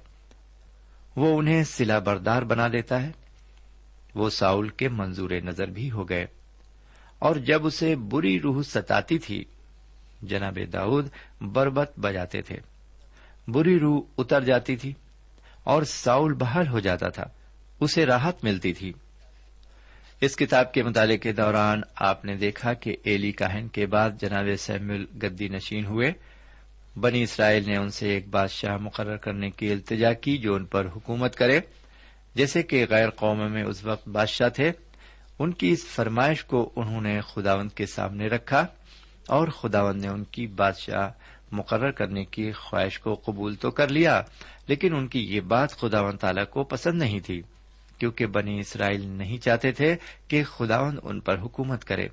وہ 1.16 1.38
انہیں 1.38 1.64
سلا 1.64 1.98
بردار 1.98 2.42
بنا 2.42 2.68
دیتا 2.68 3.02
ہے۔ 3.02 3.10
وہ 4.14 4.30
ساؤل 4.30 4.68
کے 4.68 4.88
منظور 4.88 5.30
نظر 5.30 5.66
بھی 5.66 5.90
ہو 5.90 6.08
گئے۔ 6.08 6.26
اور 7.18 7.36
جب 7.36 7.66
اسے 7.66 7.96
بری 7.96 8.40
روح 8.40 8.62
ستاتی 8.62 9.18
تھی، 9.18 9.44
جناب 10.22 10.58
داؤد 10.72 11.08
بربت 11.40 11.98
بجاتے 11.98 12.42
تھے۔ 12.42 12.56
بری 13.48 13.80
روح 13.80 14.02
اتر 14.18 14.44
جاتی 14.44 14.76
تھی 14.76 14.92
اور 15.64 15.82
ساؤل 15.82 16.34
بحال 16.34 16.68
ہو 16.68 16.78
جاتا 16.78 17.08
تھا۔ 17.08 17.24
اسے 17.80 18.06
راحت 18.06 18.44
ملتی 18.44 18.72
تھی۔ 18.72 18.92
اس 20.22 20.36
کتاب 20.36 20.72
کے 20.72 20.82
مطالعے 20.82 21.18
کے 21.18 21.32
دوران 21.32 21.80
آپ 21.96 22.24
نے 22.24 22.36
دیکھا 22.36 22.72
کہ 22.72 22.96
ایلی 23.04 23.32
کاہن 23.32 23.68
کے 23.68 23.86
بعد 23.86 24.10
جناب 24.20 24.44
سیمل 24.58 25.04
گدی 25.22 25.48
نشین 25.48 25.86
ہوئے۔ 25.86 26.12
بنی 26.96 27.22
اسرائیل 27.22 27.64
نے 27.66 27.76
ان 27.76 27.90
سے 27.90 28.08
ایک 28.08 28.28
بادشاہ 28.28 28.76
مقرر 28.76 29.16
کرنے 29.16 29.50
کی 29.50 29.72
التجا 29.72 30.12
کی 30.12 30.38
جو 30.38 30.54
ان 30.54 30.64
پر 30.64 30.86
حکومت 30.96 31.36
کرے۔ 31.36 31.60
جیسے 32.34 32.62
کہ 32.62 32.86
غیر 32.90 33.10
قوم 33.10 33.52
میں 33.52 33.64
اس 33.64 33.84
وقت 33.84 34.08
بادشاہ 34.08 34.48
تھے، 34.48 34.72
ان 35.38 35.52
کی 35.52 35.70
اس 35.70 35.84
فرمائش 35.84 36.44
کو 36.44 36.72
انہوں 36.76 37.00
نے 37.00 37.20
خداوند 37.20 37.70
کے 37.70 37.86
سامنے 37.86 38.26
رکھا 38.26 38.66
اور 39.28 39.48
خداوند 39.48 40.02
نے 40.02 40.08
ان 40.08 40.24
کی 40.24 40.46
بادشاہ 40.46 41.08
مقرر 41.52 41.90
کرنے 41.90 42.24
کی 42.24 42.52
خواہش 42.52 42.98
کو 42.98 43.14
قبول 43.14 43.54
تو 43.54 43.70
کر 43.70 43.88
لیا، 43.88 44.22
لیکن 44.68 44.94
ان 44.94 45.08
کی 45.08 45.34
یہ 45.34 45.40
بات 45.40 45.72
خداون 45.72 46.16
تعالی 46.16 46.44
کو 46.50 46.64
پسند 46.64 46.98
نہیں 47.02 47.20
تھی۔ 47.20 47.42
کیونکہ 48.02 48.26
بنی 48.26 48.60
اسرائیل 48.60 49.06
نہیں 49.06 49.38
چاہتے 49.38 49.72
تھے 49.72 49.96
کہ 50.28 50.44
خداون 50.44 50.98
ان 51.02 51.20
پر 51.20 51.38
حکومت 51.38 51.84
کرے۔ 51.84 52.08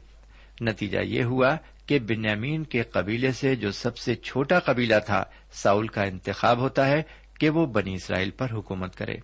نتیجہ 0.62 1.00
یہ 1.00 1.24
ہوا 1.24 1.58
کہ 1.86 2.00
بنیامین 2.00 2.64
کے 2.64 2.84
قبیلے 2.84 3.32
سے 3.32 3.56
جو 3.56 3.72
سب 3.72 3.98
سے 3.98 4.16
چھوٹا 4.16 4.60
قبیلہ 4.60 4.96
تھا، 5.06 5.24
ساؤل 5.54 5.88
کا 5.88 6.04
انتخاب 6.04 6.58
ہوتا 6.58 6.88
ہے 6.88 7.04
کہ 7.40 7.50
وہ 7.50 7.66
بنی 7.66 7.94
اسرائیل 7.94 8.30
پر 8.30 8.48
حکومت 8.52 8.96
کرے۔ 8.96 9.16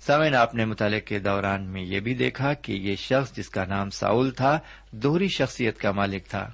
سامعین، 0.00 0.34
آپ 0.34 0.54
نے 0.54 0.64
مطالعے 0.64 1.00
کے 1.00 1.18
دوران 1.18 1.62
میں 1.62 1.82
یہ 1.82 2.00
بھی 2.00 2.14
دیکھا 2.14 2.54
کہ 2.54 2.72
یہ 2.72 2.96
شخص 2.96 3.36
جس 3.36 3.48
کا 3.48 3.64
نام 3.64 3.90
ساؤل 3.90 4.30
تھا، 4.30 4.58
دوہری 4.90 5.28
شخصیت 5.28 5.78
کا 5.78 5.92
مالک 5.92 6.26
تھا۔ 6.26 6.50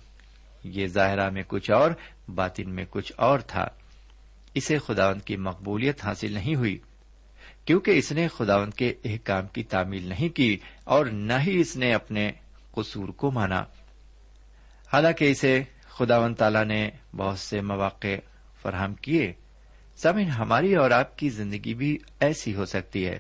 یہ 0.65 0.87
ظاہرہ 0.87 1.31
میں 1.31 1.43
کچھ 1.47 1.71
اور، 1.71 1.91
باطن 2.29 2.71
میں 2.71 2.85
کچھ 2.91 3.13
اور 3.17 3.39
تھا۔ 3.39 3.69
اسے 4.55 4.79
خداون 4.79 5.19
کی 5.19 5.37
مقبولیت 5.37 6.05
حاصل 6.05 6.33
نہیں 6.33 6.55
ہوئی۔ 6.55 6.79
کیونکہ 7.65 7.91
اس 7.91 8.13
نے 8.13 8.29
خداون 8.29 8.71
کے 8.71 8.95
احکام 9.05 9.47
کی 9.47 9.63
تعمیل 9.63 10.03
نہیں 10.03 10.37
کی 10.37 10.59
اور 10.85 11.07
نہ 11.07 11.33
ہی 11.47 11.61
اس 11.61 11.77
نے 11.77 11.95
اپنے 11.95 12.33
قصور 12.73 13.09
کو 13.09 13.31
مانا۔ 13.31 13.65
حالانکہ 14.93 15.31
اسے 15.31 15.63
خداون 15.89 16.35
تعالی 16.35 16.65
نے 16.65 16.91
بہت 17.17 17.39
سے 17.39 17.61
مواقع 17.61 18.17
فراہم 18.63 18.95
کیے۔ 18.95 19.33
سمن 19.97 20.23
ہماری 20.23 20.75
اور 20.75 20.91
آپ 20.91 21.19
کی 21.19 21.29
زندگی 21.29 21.75
بھی 21.75 21.99
ایسی 22.21 22.55
ہو 22.55 22.65
سکتی 22.65 23.07
ہے۔ 23.07 23.19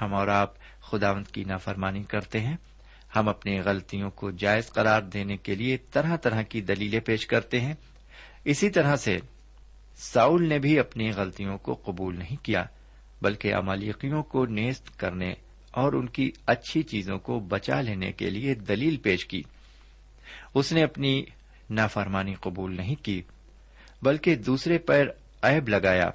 ہم 0.00 0.14
اور 0.14 0.28
آپ 0.28 0.54
خداوند 0.80 1.26
کی 1.26 1.44
نافرمانی 1.44 2.02
کرتے 2.02 2.40
ہیں۔ 2.40 2.56
ہم 3.16 3.28
اپنی 3.28 3.60
غلطیوں 3.60 4.10
کو 4.10 4.30
جائز 4.30 4.68
قرار 4.68 5.02
دینے 5.02 5.36
کے 5.36 5.54
لیے 5.54 5.76
طرح 5.76 6.16
طرح 6.16 6.42
کی 6.42 6.60
دلیلیں 6.60 7.00
پیش 7.00 7.26
کرتے 7.26 7.60
ہیں۔ 7.60 7.74
اسی 8.44 8.70
طرح 8.70 8.96
سے 8.96 9.18
ساؤل 9.96 10.48
نے 10.48 10.58
بھی 10.58 10.78
اپنی 10.78 11.10
غلطیوں 11.10 11.58
کو 11.58 11.74
قبول 11.84 12.18
نہیں 12.18 12.44
کیا۔ 12.44 12.64
بلکہ 13.22 13.54
امالیقیوں 13.54 14.22
کو 14.22 14.46
نیست 14.46 14.98
کرنے 14.98 15.34
اور 15.70 15.92
ان 15.92 16.06
کی 16.06 16.32
اچھی 16.46 16.82
چیزوں 16.82 17.18
کو 17.18 17.40
بچا 17.40 17.80
لینے 17.80 18.12
کے 18.12 18.30
لیے 18.30 18.54
دلیل 18.54 18.96
پیش 18.96 19.26
کی۔ 19.26 19.42
اس 20.54 20.72
نے 20.72 20.82
اپنی 20.82 21.24
نافرمانی 21.70 22.34
قبول 22.34 22.76
نہیں 22.76 23.04
کی، 23.04 23.22
بلکہ 24.02 24.34
دوسرے 24.34 24.78
پر 24.78 25.08
عیب 25.42 25.68
لگایا۔ 25.68 26.10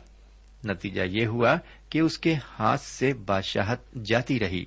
نتیجہ 0.66 1.02
یہ 1.02 1.26
ہوا 1.26 1.56
کہ 1.90 2.00
اس 2.00 2.18
کے 2.18 2.36
ہاتھ 2.60 2.82
سے 2.82 3.14
بادشاہت 3.14 3.94
جاتی 4.06 4.40
رہی۔ 4.40 4.66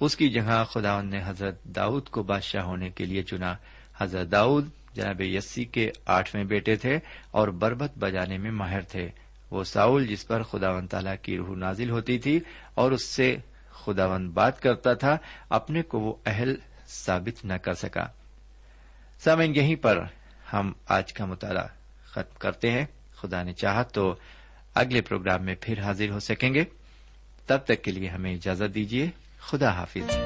اس 0.00 0.16
کی 0.16 0.28
جگہ 0.28 0.64
خدا 0.64 1.02
نے 1.02 1.20
حضرت 1.24 1.64
داؤد 1.64 2.08
کو 2.08 2.22
بادشاہ 2.22 2.62
ہونے 2.62 2.90
کے 2.90 3.04
لیے 3.04 3.22
چنا۔ 3.22 3.54
حضرت 3.98 4.32
داؤد 4.32 4.68
جناب 4.94 5.20
یسی 5.20 5.64
کے 5.64 5.90
آٹھویں 6.06 6.44
بیٹے 6.44 6.76
تھے 6.76 6.98
اور 7.30 7.48
بربت 7.48 7.98
بجانے 7.98 8.38
میں 8.38 8.50
ماہر 8.50 8.80
تھے۔ 8.80 9.08
وہ 9.54 9.64
ساؤل 9.64 10.06
جس 10.06 10.26
پر 10.26 10.42
خداون 10.42 10.86
تعالی 10.86 11.10
کی 11.22 11.36
روح 11.36 11.56
نازل 11.56 11.90
ہوتی 11.90 12.18
تھی 12.18 12.40
اور 12.74 12.92
اس 12.92 13.04
سے 13.04 13.36
خداون 13.70 14.30
بات 14.30 14.60
کرتا 14.60 14.94
تھا، 14.94 15.16
اپنے 15.48 15.82
کو 15.82 16.00
وہ 16.00 16.14
اہل 16.26 16.54
ثابت 16.88 17.44
نہ 17.44 17.52
کر 17.52 17.74
سکا۔ 17.74 18.06
سامن 19.18 19.56
یہیں 19.56 19.76
پر 19.76 20.04
ہم 20.52 20.72
آج 20.88 21.12
کا 21.12 21.24
مطالعہ 21.24 21.66
ختم 22.04 22.38
کرتے 22.38 22.70
ہیں۔ 22.70 22.86
خدا 23.16 23.42
نے 23.42 23.52
چاہا 23.52 23.82
تو 23.82 24.14
اگلے 24.74 25.00
پروگرام 25.00 25.44
میں 25.44 25.54
پھر 25.60 25.80
حاضر 25.80 26.10
ہو 26.10 26.20
سکیں 26.20 26.54
گے۔ 26.54 26.64
تب 27.46 27.58
تک 27.64 27.82
کے 27.82 27.90
لیے 27.90 28.08
ہمیں 28.08 28.34
اجازت 28.34 28.74
دیجیے 28.74 29.10
خدا 29.38 29.70
حافظ۔ 29.70 30.16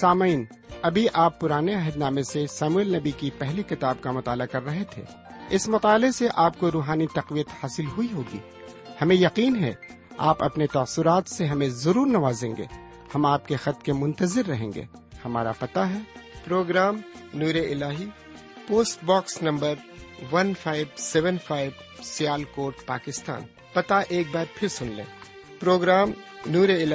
سامعین 0.00 0.44
ابھی 0.82 1.06
آپ 1.12 1.40
پرانے 1.40 1.74
عہد 1.74 1.96
نامے 1.96 2.22
سے 2.22 2.46
سمول 2.46 2.96
نبی 2.96 3.10
کی 3.10 3.30
پہلی 3.38 3.62
کتاب 3.62 3.96
کا 4.00 4.10
مطالعہ 4.10 4.46
کر 4.46 4.62
رہے 4.62 4.84
تھے۔ 4.90 5.02
اس 5.50 5.68
مطالعے 5.68 6.12
سے 6.12 6.28
آپ 6.34 6.58
کو 6.58 6.70
روحانی 6.70 7.06
تقویت 7.06 7.46
حاصل 7.62 7.86
ہوئی 7.86 8.08
ہوگی۔ 8.12 8.38
ہمیں 9.02 9.16
یقین 9.16 9.64
ہے، 9.64 9.74
آپ 10.18 10.44
اپنے 10.44 10.66
تاثرات 10.66 11.28
سے 11.28 11.46
ہمیں 11.46 11.68
ضرور 11.68 12.06
نوازیں 12.06 12.56
گے۔ 12.56 12.64
ہم 13.14 13.26
آپ 13.26 13.48
کے 13.48 13.56
خط 13.56 13.82
کے 13.82 13.92
منتظر 13.92 14.42
رہیں 14.48 14.72
گے۔ 14.74 14.84
ہمارا 15.24 15.52
پتہ 15.52 15.78
ہے۔ 15.78 15.98
پروگرام 16.44 17.00
نور 17.34 17.54
ال 17.54 17.82
post 18.68 19.04
box 19.04 19.42
number 19.42 19.74
one 20.32 20.52
five 20.62 20.86
seven 20.96 21.36
five 21.46 21.70
Sialkot, 22.44 22.74
Pakistan. 22.86 23.42
پتہ 23.72 23.94
ایک 24.08 24.26
بار 24.32 24.44
پھر 24.54 24.68
سن 24.68 24.86
لیں۔ 24.86 25.04
پروگرام 25.60 26.10
نور 26.46 26.68
ال 26.68 26.94